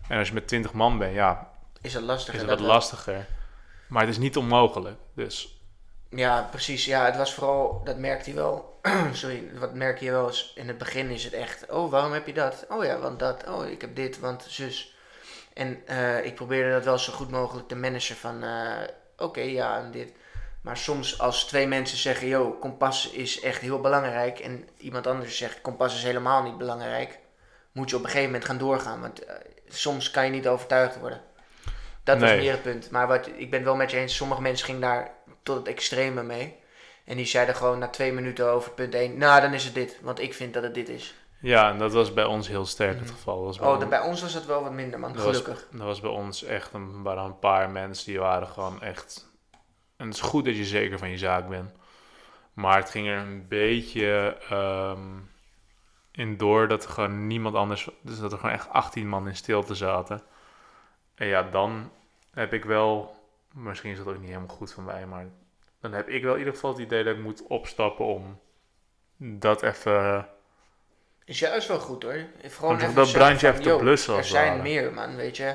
en 0.09 0.19
als 0.19 0.29
je 0.29 0.35
met 0.35 0.49
20 0.49 0.73
man 0.73 0.99
bent, 0.99 1.15
ja, 1.15 1.51
Is 1.81 1.93
dat 1.93 2.03
lastig? 2.03 2.35
is 2.35 2.41
het 2.41 2.49
dat 2.49 2.59
wat 2.59 2.69
lastiger. 2.69 3.27
Maar 3.89 4.01
het 4.01 4.11
is 4.11 4.19
niet 4.19 4.37
onmogelijk. 4.37 4.97
Dus 5.15 5.61
Ja, 6.11 6.49
precies. 6.51 6.85
Ja, 6.85 7.05
het 7.05 7.17
was 7.17 7.35
vooral, 7.35 7.81
dat 7.85 7.97
merkte 7.99 8.31
je 8.31 8.37
wel. 8.37 8.81
Sorry, 9.13 9.51
wat 9.59 9.75
merk 9.75 9.99
je 10.01 10.11
wel 10.11 10.27
eens 10.27 10.53
in 10.55 10.69
het 10.69 10.79
begin 10.79 11.11
is 11.11 11.25
het 11.25 11.33
echt. 11.33 11.71
Oh, 11.71 11.91
waarom 11.91 12.13
heb 12.13 12.27
je 12.27 12.33
dat? 12.33 12.67
Oh 12.69 12.85
ja, 12.85 12.99
want 12.99 13.19
dat. 13.19 13.45
Oh, 13.49 13.67
ik 13.67 13.81
heb 13.81 13.97
dit, 13.97 14.19
want 14.21 14.45
zus. 14.49 14.95
En 15.55 15.83
eh, 15.87 16.25
ik 16.25 16.35
probeerde 16.35 16.71
dat 16.71 16.85
wel 16.85 16.99
zo 16.99 17.13
goed 17.13 17.31
mogelijk 17.31 17.69
te 17.69 17.77
managen 17.77 18.17
van. 18.17 18.43
eh, 18.43 18.71
Oké, 19.19 19.41
ja, 19.41 19.79
en 19.79 19.91
dit. 19.91 20.13
Maar 20.67 20.77
soms 20.77 21.19
als 21.19 21.45
twee 21.45 21.67
mensen 21.67 21.99
zeggen, 21.99 22.27
yo, 22.29 22.51
kompas 22.53 23.11
is 23.11 23.41
echt 23.41 23.61
heel 23.61 23.81
belangrijk. 23.81 24.39
En 24.39 24.69
iemand 24.77 25.07
anders 25.07 25.37
zegt, 25.37 25.61
kompas 25.61 25.95
is 25.95 26.03
helemaal 26.03 26.43
niet 26.43 26.59
belangrijk. 26.59 27.19
Moet 27.73 27.91
je 27.91 27.97
op 27.97 28.03
een 28.03 28.09
gegeven 28.09 28.31
moment 28.31 28.45
gaan 28.49 28.59
doorgaan. 28.59 29.01
Want 29.01 29.25
eh, 29.25 29.35
soms 29.69 30.11
kan 30.11 30.25
je 30.25 30.31
niet 30.31 30.49
overtuigd 30.49 30.99
worden. 31.01 31.21
Dat 32.05 32.21
was 32.21 32.31
meer 32.31 32.53
het 32.53 32.63
punt. 32.63 32.91
Maar 32.91 33.07
wat, 33.07 33.29
ik 33.37 33.51
ben 33.51 33.65
wel 33.65 33.77
met 33.77 33.91
je 33.91 33.97
eens, 33.97 34.17
sommige 34.17 34.41
mensen 34.43 34.67
gingen 34.67 34.81
daar 34.81 35.11
tot 35.43 35.57
het 35.57 35.67
extreme 35.69 36.23
mee. 36.23 36.57
En 37.05 37.17
die 37.17 37.27
zeiden 37.27 37.57
gewoon 37.57 37.79
na 37.79 37.89
twee 37.89 38.13
minuten 38.13 38.47
over 38.51 38.71
punt 38.71 38.95
1, 38.95 39.19
nou 39.19 39.41
dan 39.41 39.55
is 39.55 39.65
het 39.65 39.75
dit, 39.75 39.99
want 40.03 40.21
ik 40.21 40.35
vind 40.35 40.55
dat 40.55 40.63
het 40.63 40.75
dit 40.75 40.89
is. 40.89 41.15
ja, 41.41 41.71
en 41.71 41.79
dat 41.79 41.93
was 41.93 42.13
bij 42.13 42.25
ons 42.25 42.49
heel 42.49 42.67
sterk 42.67 42.95
het 42.99 43.05
Mhm. 43.07 43.13
geval. 43.15 43.45
Was 43.45 43.59
bij 43.59 43.69
Oh, 43.69 43.89
bij 43.89 44.01
ons 44.01 44.23
was 44.23 44.35
het 44.35 44.47
wel 44.47 44.63
wat 44.63 44.73
minder 44.73 44.99
man, 45.01 45.13
Dat 45.13 45.25
was- 45.25 45.37
gelukkig. 45.37 45.67
Dat 45.71 45.81
was 45.87 46.01
bij 46.01 46.11
ons 46.11 46.43
echt 46.43 46.73
een, 46.73 47.03
waren 47.03 47.25
een 47.25 47.39
paar 47.39 47.71
mensen 47.71 48.07
die 48.07 48.19
waren 48.21 48.49
gewoon 48.49 48.83
echt. 48.83 49.35
En 49.97 50.07
het 50.07 50.15
is 50.15 50.21
goed 50.21 50.45
dat 50.45 50.57
je 50.57 50.65
zeker 50.65 50.99
van 50.99 51.11
je 51.11 51.19
zaak 51.19 51.49
bent. 51.49 51.73
Maar 52.53 52.77
het 52.77 52.91
ging 52.91 53.09
er 53.09 53.19
een 53.19 53.49
beetje 53.49 54.37
ehm, 54.49 55.19
in 56.13 56.37
door 56.37 56.69
dat 56.69 56.85
er 56.85 56.91
gewoon 56.91 57.27
niemand 57.27 57.55
anders. 57.55 57.89
Dus 58.01 58.19
dat 58.19 58.33
er 58.33 58.39
gewoon 58.39 58.55
echt 58.55 58.69
18 58.69 59.09
man 59.09 59.29
in 59.29 59.37
stilte 59.37 59.75
zaten. 59.75 60.23
En 61.15 61.27
ja, 61.27 61.43
dan 61.43 61.91
heb 62.31 62.53
ik 62.53 62.65
wel. 62.65 63.15
Misschien 63.53 63.91
is 63.91 63.99
dat 63.99 64.07
ook 64.07 64.19
niet 64.19 64.29
helemaal 64.29 64.57
goed 64.57 64.73
van 64.73 64.85
mij, 64.85 65.07
maar 65.07 65.27
dan 65.81 65.93
heb 65.93 66.09
ik 66.09 66.23
wel 66.23 66.33
in 66.33 66.39
ieder 66.39 66.55
geval 66.55 66.71
het 66.71 66.81
idee 66.81 67.05
dat 67.05 67.17
ik 67.17 67.23
moet 67.23 67.47
opstappen 67.47 68.05
om 68.05 68.41
dat 69.17 69.63
even. 69.63 70.29
Is 71.25 71.39
juist 71.39 71.69
wel 71.69 71.81
goed 71.81 72.03
hoor. 72.03 72.25
Gewoon 72.43 72.81
even 72.81 72.95
dat 72.95 73.13
brandje 73.13 73.49
even 73.49 73.63
te 73.63 73.77
blussen, 73.77 74.17
Er 74.17 74.25
zijn 74.25 74.63
meer 74.63 74.93
man, 74.93 75.17
weet 75.17 75.37
je. 75.37 75.55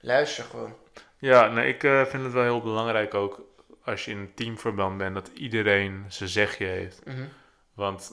Luister 0.00 0.44
gewoon. 0.44 0.74
Ja, 1.18 1.48
nee, 1.48 1.68
ik 1.68 1.84
eh, 1.84 2.04
vind 2.04 2.22
het 2.22 2.32
wel 2.32 2.42
heel 2.42 2.60
belangrijk 2.60 3.14
ook 3.14 3.40
als 3.90 4.04
je 4.04 4.10
in 4.10 4.18
een 4.18 4.34
teamverband 4.34 4.98
bent 4.98 5.14
dat 5.14 5.30
iedereen 5.34 6.04
zijn 6.08 6.28
zegje 6.28 6.66
heeft. 6.66 7.04
Mhm. 7.04 7.24
Want 7.74 8.12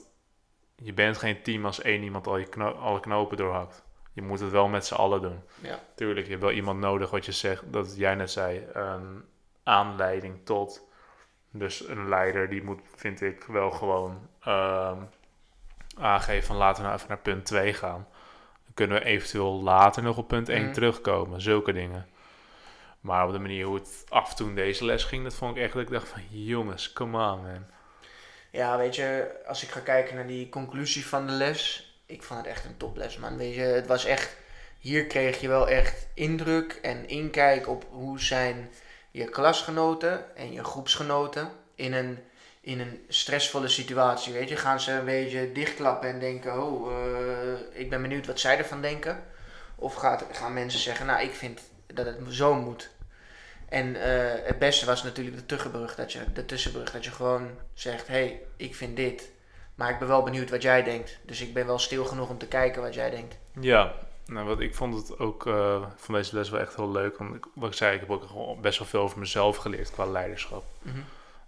je 0.76 0.94
bent 0.94 1.18
geen 1.18 1.42
team 1.42 1.66
als 1.66 1.82
één 1.82 2.04
iemand 2.04 2.28
al 2.28 2.38
je 2.38 2.46
kno- 2.50 2.72
alle 2.72 3.00
knopen 3.00 3.38
doorhakt. 3.38 3.84
Je 4.14 4.22
moet 4.22 4.40
het 4.40 4.52
wel 4.52 4.68
met 4.68 4.86
z'n 4.86 4.94
allen 4.94 5.22
doen. 5.22 5.42
Ja. 5.62 5.80
Tuurlijk, 5.96 6.26
je 6.26 6.32
hebt 6.32 6.44
wel 6.44 6.52
iemand 6.54 6.80
nodig, 6.80 7.10
wat 7.10 7.26
je 7.26 7.32
zegt, 7.32 7.64
dat 7.74 7.98
jij 7.98 8.16
net 8.16 8.32
zei, 8.32 8.64
een 8.74 9.24
aanleiding 9.64 10.46
tot. 10.46 10.88
Dus 11.52 11.88
een 11.88 12.10
leider 12.10 12.50
die 12.50 12.64
moet, 12.64 12.82
vind 12.96 13.22
ik, 13.22 13.44
wel 13.44 13.72
gewoon 13.72 14.28
ehm, 14.42 14.98
aangeven 15.98 16.48
van 16.48 16.56
laten 16.56 16.78
we 16.82 16.88
nou 16.88 16.96
even 16.96 17.10
naar 17.10 17.18
punt 17.22 17.46
2 17.46 17.74
gaan. 17.74 18.08
Dan 18.64 18.74
kunnen 18.74 18.98
we 19.00 19.06
eventueel 19.06 19.62
later 19.62 20.04
nog 20.04 20.18
op 20.18 20.28
punt 20.28 20.50
1 20.50 20.64
Mhm. 20.64 20.74
terugkomen, 20.74 21.42
zulke 21.42 21.74
dingen. 21.74 22.06
Maar 23.06 23.26
op 23.26 23.32
de 23.32 23.40
manier 23.40 23.66
hoe 23.66 23.76
het 23.76 24.04
af 24.10 24.36
toen 24.36 24.56
deze 24.56 24.86
les 24.86 25.04
ging, 25.04 25.24
dat 25.24 25.34
vond 25.34 25.56
ik 25.56 25.64
echt 25.64 25.74
dat 25.74 25.82
ik 25.82 25.90
dacht 25.90 26.08
van 26.08 26.22
jongens, 26.30 26.94
come 26.94 27.18
on 27.18 27.42
man. 27.42 27.66
Ja, 28.52 28.78
weet 28.78 28.96
je, 28.96 29.36
als 29.48 29.64
ik 29.64 29.70
ga 29.70 29.80
kijken 29.80 30.16
naar 30.16 30.28
die 30.28 30.50
conclusie 30.50 31.06
van 31.06 31.28
de 31.28 31.32
les, 31.32 31.94
ik 32.06 32.24
vond 32.24 32.40
het 32.40 32.50
echt 32.50 32.66
een 32.66 32.78
toples, 32.78 33.18
man. 33.18 33.38
Weet 33.38 33.56
je, 33.56 33.62
het 33.62 33.88
was 33.88 34.06
echt, 34.06 34.36
hier 34.80 35.06
kreeg 35.06 35.42
je 35.42 35.48
wel 35.48 35.68
echt 35.68 36.08
indruk 36.14 36.80
en 36.82 37.08
inkijk 37.08 37.68
op 37.68 37.86
hoe 37.90 38.20
zijn 38.20 38.70
je 39.12 39.30
klasgenoten 39.30 40.36
en 40.36 40.54
je 40.54 40.64
groepsgenoten 40.64 41.52
in 41.76 41.94
een, 41.94 42.20
in 42.62 42.80
een 42.80 43.06
stressvolle 43.08 43.68
situatie. 43.68 44.34
Weet 44.34 44.50
je, 44.50 44.58
gaan 44.58 44.80
ze 44.80 44.92
een 44.92 45.06
beetje 45.06 45.52
dichtklappen 45.52 46.10
en 46.10 46.20
denken, 46.20 46.64
oh, 46.64 46.92
eh, 46.92 47.80
ik 47.80 47.90
ben 47.90 48.02
benieuwd 48.02 48.26
wat 48.26 48.40
zij 48.40 48.58
ervan 48.58 48.82
denken. 48.82 49.24
Of 49.76 49.94
gaat, 49.94 50.26
gaan 50.32 50.54
mensen 50.54 50.80
zeggen, 50.80 51.06
nou, 51.06 51.22
ik 51.22 51.34
vind 51.34 51.62
dat 51.88 52.06
het 52.06 52.18
zo 52.30 52.54
moet. 52.54 52.94
En 53.70 53.96
eh, 53.96 54.48
het 54.48 54.60
beste 54.60 54.86
was 54.86 55.04
natuurlijk 55.04 55.36
de 55.36 55.46
tussenbrug, 55.46 55.96
dat 55.96 56.12
je, 56.12 56.32
de 56.34 56.46
tussenbrug, 56.46 56.92
dat 56.92 57.06
je 57.06 57.12
gewoon 57.12 57.50
zegt, 57.74 58.08
hé, 58.08 58.14
hey, 58.14 58.42
ik 58.58 58.76
vind 58.76 58.96
dit, 58.96 59.32
maar 59.76 59.90
ik 59.90 60.00
ben 60.00 60.08
wel 60.08 60.24
benieuwd 60.24 60.50
wat 60.50 60.62
jij 60.62 60.84
denkt. 60.84 61.20
Dus 61.26 61.42
ik 61.42 61.54
ben 61.54 61.66
wel 61.66 61.80
stil 61.80 62.06
genoeg 62.06 62.30
om 62.30 62.38
te 62.38 62.48
kijken 62.48 62.82
wat 62.82 62.94
jij 62.94 63.10
denkt. 63.10 63.38
Ja, 63.60 63.94
nou, 64.26 64.48
wat, 64.48 64.60
ik 64.60 64.76
vond 64.76 64.94
het 64.94 65.20
ook 65.20 65.48
eh, 65.48 65.86
van 65.96 66.14
deze 66.14 66.36
les 66.36 66.50
wel 66.50 66.60
echt 66.60 66.76
heel 66.76 66.92
leuk. 66.92 67.18
Want 67.18 67.36
ik, 67.36 67.46
wat 67.54 67.70
ik 67.70 67.76
zei, 67.76 67.94
ik 67.94 68.00
heb 68.00 68.10
ook 68.10 68.62
best 68.62 68.80
wel 68.80 68.88
veel 68.88 69.02
over 69.02 69.20
mezelf 69.20 69.58
geleerd 69.58 69.92
qua 69.92 70.06
leiderschap. 70.06 70.64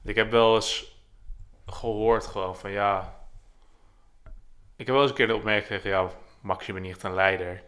Ik 0.03 0.15
heb 0.15 0.31
wel 0.31 0.55
eens 0.55 0.99
gehoord 1.65 2.25
gewoon 2.25 2.57
van 2.57 2.71
ja. 2.71 3.19
Ik 4.75 4.85
heb 4.85 4.95
wel 4.95 5.01
eens 5.01 5.09
een 5.09 5.17
keer 5.17 5.27
de 5.27 5.35
opmerking 5.35 5.65
gekregen, 5.65 5.89
ja, 5.89 6.09
Max, 6.41 6.65
je 6.65 6.73
bent 6.73 6.85
niet 6.85 6.93
echt 6.93 7.03
een 7.03 7.13
leider. 7.13 7.63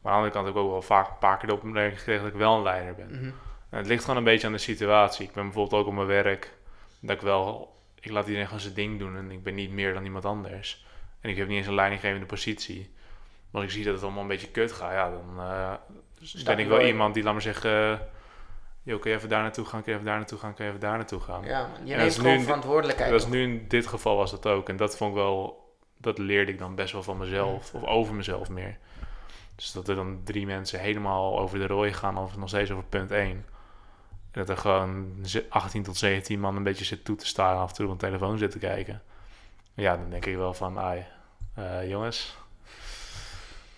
Maar 0.00 0.12
aan 0.12 0.22
de 0.22 0.26
andere 0.26 0.32
kant 0.32 0.46
heb 0.46 0.54
ik 0.54 0.60
ook 0.60 0.70
wel 0.70 0.82
vaak 0.82 1.08
een 1.08 1.18
paar 1.18 1.38
keer 1.38 1.48
de 1.48 1.54
opmerking 1.54 1.98
gekregen 1.98 2.22
dat 2.22 2.32
ik 2.32 2.38
wel 2.38 2.56
een 2.56 2.62
leider 2.62 2.94
ben. 2.94 3.10
Mhm. 3.10 3.30
Het 3.78 3.86
ligt 3.86 4.02
gewoon 4.02 4.16
een 4.16 4.24
beetje 4.24 4.46
aan 4.46 4.52
de 4.52 4.58
situatie. 4.58 5.26
Ik 5.26 5.32
ben 5.32 5.44
bijvoorbeeld 5.44 5.82
ook 5.82 5.88
op 5.88 5.94
mijn 5.94 6.06
werk, 6.06 6.52
dat 7.00 7.16
ik 7.16 7.22
wel, 7.22 7.76
ik 8.00 8.10
laat 8.10 8.24
iedereen 8.24 8.46
gewoon 8.46 8.60
zijn 8.60 8.74
ding 8.74 8.98
doen 8.98 9.16
en 9.16 9.30
ik 9.30 9.42
ben 9.42 9.54
niet 9.54 9.70
meer 9.70 9.94
dan 9.94 10.04
iemand 10.04 10.24
anders. 10.24 10.86
En 11.20 11.30
ik 11.30 11.36
heb 11.36 11.48
niet 11.48 11.56
eens 11.56 11.66
een 11.66 11.74
leidinggevende 11.74 12.26
positie. 12.26 12.90
Maar 13.50 13.62
als 13.62 13.70
ik 13.70 13.76
zie 13.76 13.84
dat 13.84 13.94
het 13.94 14.02
allemaal 14.02 14.22
een 14.22 14.28
beetje 14.28 14.50
kut 14.50 14.72
gaat, 14.72 14.92
ja, 14.92 15.10
dan 15.10 15.38
eh, 15.38 16.44
ben 16.44 16.58
ik 16.58 16.68
wel 16.68 16.80
iemand 16.80 17.14
die, 17.14 17.22
laat 17.22 17.32
maar 17.32 17.42
zeggen, 17.42 17.92
eh, 17.92 17.98
joh, 18.82 19.00
kun 19.00 19.10
je 19.10 19.16
even 19.16 19.28
daar 19.28 19.42
naartoe 19.42 19.64
gaan, 19.64 19.82
kun 19.82 19.92
je 19.92 19.98
even 19.98 20.10
daar 20.10 20.18
naartoe 20.18 20.38
gaan, 20.38 20.54
kun 20.54 20.64
je 20.64 20.70
even 20.70 20.82
daar 20.82 20.96
naartoe 20.96 21.20
gaan. 21.20 21.44
Ja. 21.44 21.70
Je 21.84 21.94
neemt 21.94 22.16
nu 22.16 22.22
gewoon 22.22 22.42
verantwoordelijkheid. 22.42 23.10
Dat 23.10 23.20
is 23.20 23.26
nu 23.26 23.42
in 23.42 23.64
dit 23.68 23.86
geval 23.86 24.16
was 24.16 24.30
dat 24.30 24.46
ook. 24.46 24.68
En 24.68 24.76
dat 24.76 24.96
vond 24.96 25.10
ik 25.10 25.16
wel, 25.16 25.68
dat 25.96 26.18
leerde 26.18 26.52
ik 26.52 26.58
dan 26.58 26.74
best 26.74 26.92
wel 26.92 27.02
van 27.02 27.18
mezelf, 27.18 27.74
of 27.74 27.84
over 27.84 28.14
mezelf 28.14 28.48
meer. 28.48 28.78
Dus 29.54 29.72
dat 29.72 29.88
er 29.88 29.94
dan 29.94 30.20
drie 30.24 30.46
mensen 30.46 30.80
helemaal 30.80 31.38
over 31.38 31.58
de 31.58 31.66
rooi 31.66 31.92
gaan, 31.92 32.18
of 32.18 32.36
nog 32.36 32.48
steeds 32.48 32.70
over 32.70 32.84
punt 32.84 33.10
1. 33.10 33.44
Dat 34.32 34.48
er 34.48 34.56
gewoon 34.56 35.18
ze- 35.24 35.46
18 35.48 35.82
tot 35.82 35.96
17 35.96 36.40
man 36.40 36.56
een 36.56 36.62
beetje 36.62 36.84
zit 36.84 37.04
toe 37.04 37.16
te 37.16 37.26
staan 37.26 37.56
af 37.58 37.68
en 37.68 37.74
toe 37.74 37.86
op 37.86 37.92
een 37.92 37.98
telefoon 37.98 38.38
zit 38.38 38.50
te 38.50 38.58
kijken. 38.58 39.02
Ja, 39.74 39.96
dan 39.96 40.10
denk 40.10 40.26
ik 40.26 40.36
wel 40.36 40.54
van, 40.54 40.78
ai, 40.78 41.06
eh, 41.54 41.88
jongens, 41.88 42.36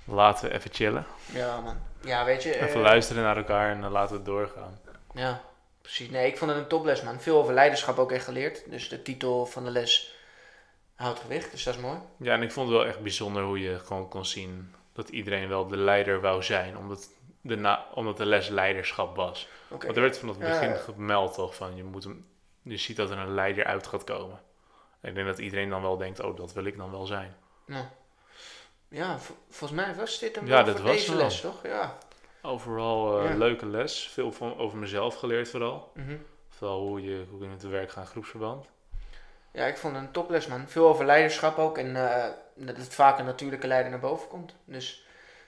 laten 0.05 0.49
we 0.49 0.55
even 0.55 0.71
chillen. 0.73 1.07
Ja, 1.33 1.61
man. 1.61 1.77
Ja, 2.05 2.25
weet 2.25 2.43
je. 2.43 2.55
Even 2.61 2.75
eh, 2.75 2.81
luisteren 2.81 3.23
naar 3.23 3.37
elkaar 3.37 3.71
en 3.71 3.81
dan 3.81 3.93
laten 3.93 4.17
we 4.17 4.23
doorgaan. 4.23 4.79
Ja, 5.15 5.41
precies. 5.83 6.11
Nee, 6.11 6.27
ik 6.27 6.38
vond 6.38 6.51
het 6.51 6.61
een 6.61 6.67
toples, 6.67 7.03
man. 7.03 7.21
Veel 7.21 7.38
over 7.38 7.55
leiderschap 7.55 7.99
ook 7.99 8.12
echt 8.12 8.25
geleerd. 8.25 8.71
Dus 8.71 8.88
de 8.88 9.03
titel 9.03 9.47
van 9.47 9.65
de 9.65 9.71
les 9.71 10.15
houdt 10.95 11.21
gewicht, 11.21 11.51
dus 11.51 11.62
dat 11.65 11.75
is 11.75 11.81
mooi. 11.81 11.99
Ja, 12.17 12.35
en 12.35 12.43
ik 12.43 12.53
vond 12.53 12.69
het 12.69 12.77
wel 12.79 12.87
echt 12.87 13.01
bijzonder 13.01 13.43
hoe 13.43 13.61
je 13.61 13.79
gewoon 13.79 14.09
kon 14.09 14.25
zien 14.25 14.75
dat 14.93 15.09
iedereen 15.09 15.49
wel 15.49 15.67
de 15.67 15.77
leider 15.77 16.21
wou 16.21 16.43
zijn, 16.43 16.77
omdat 16.77 17.09
de, 17.42 17.57
na, 17.57 17.87
omdat 17.94 18.16
de 18.16 18.26
les 18.26 18.48
leiderschap 18.48 19.16
was. 19.16 19.48
Want 19.68 19.85
er 19.85 20.00
werd 20.02 20.18
vanaf 20.18 20.38
het 20.38 20.48
begin 20.48 20.68
Ja. 20.68 20.74
gemeld 20.76 21.35
toch 21.35 21.55
van 21.55 21.76
je 21.76 21.85
moet 21.85 22.05
hem, 22.05 22.26
je 22.62 22.76
ziet 22.76 22.96
dat 22.96 23.11
er 23.11 23.18
een 23.18 23.35
leider 23.35 23.64
uit 23.64 23.87
gaat 23.87 24.05
komen. 24.05 24.40
En 25.00 25.09
ik 25.09 25.14
denk 25.14 25.26
dat 25.26 25.38
iedereen 25.38 25.68
dan 25.68 25.83
wel 25.83 25.96
denkt, 25.96 26.20
oh 26.20 26.37
dat 26.37 26.52
wil 26.52 26.64
ik 26.64 26.76
dan 26.76 26.90
wel 26.90 27.07
zijn. 27.07 27.37
Ja, 27.66 27.90
ja 28.88 29.18
vo- 29.18 29.37
volgens 29.48 29.81
mij 29.81 29.94
was 29.94 30.18
dit 30.18 30.37
hem 30.37 30.46
Ja, 30.46 30.62
dat 30.62 30.81
was 30.81 30.90
deze 30.92 31.14
les, 31.14 31.40
toch? 31.40 31.62
Ja. 31.66 31.98
Overal 32.42 33.22
Ja. 33.24 33.35
leuke 33.37 33.66
les, 33.66 34.09
veel 34.09 34.33
van, 34.33 34.59
over 34.59 34.78
mezelf 34.78 35.14
geleerd 35.16 35.48
vooral. 35.50 35.90
Mhm. 35.94 36.16
Vooral 36.48 36.81
hoe 36.81 37.02
je, 37.02 37.24
hoe 37.31 37.40
je 37.42 37.46
met 37.48 37.62
het 37.62 37.70
werk 37.70 37.90
gaat, 37.90 38.09
groepsverband. 38.09 38.66
Ja, 39.52 39.64
ik 39.66 39.76
vond 39.76 39.94
het 39.94 40.05
een 40.05 40.11
toples, 40.12 40.46
man. 40.46 40.68
Veel 40.68 40.88
over 40.88 41.05
leiderschap 41.05 41.59
ook. 41.59 41.78
En 41.78 41.96
eh, 41.96 42.28
dat 42.55 42.76
het 42.76 42.94
vaak 42.94 43.18
een 43.18 43.24
natuurlijke 43.24 43.66
leider 43.66 43.90
naar 43.90 44.00
boven 44.00 44.28
komt. 44.28 44.55
Dus 44.64 45.07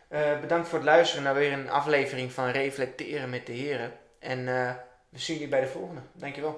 eh, 0.08 0.40
bedankt 0.40 0.68
voor 0.68 0.78
het 0.78 0.86
luisteren 0.86 1.24
naar 1.24 1.34
weer 1.34 1.52
een 1.52 1.70
aflevering 1.70 2.32
van 2.32 2.48
Reflecteren 2.48 3.30
met 3.30 3.46
de 3.46 3.52
Heren. 3.52 3.92
En 4.18 4.38
eh, 4.48 4.74
we 5.08 5.18
zien 5.18 5.36
jullie 5.36 5.50
bij 5.50 5.60
de 5.60 5.66
volgende. 5.66 6.00
Dankjewel. 6.12 6.52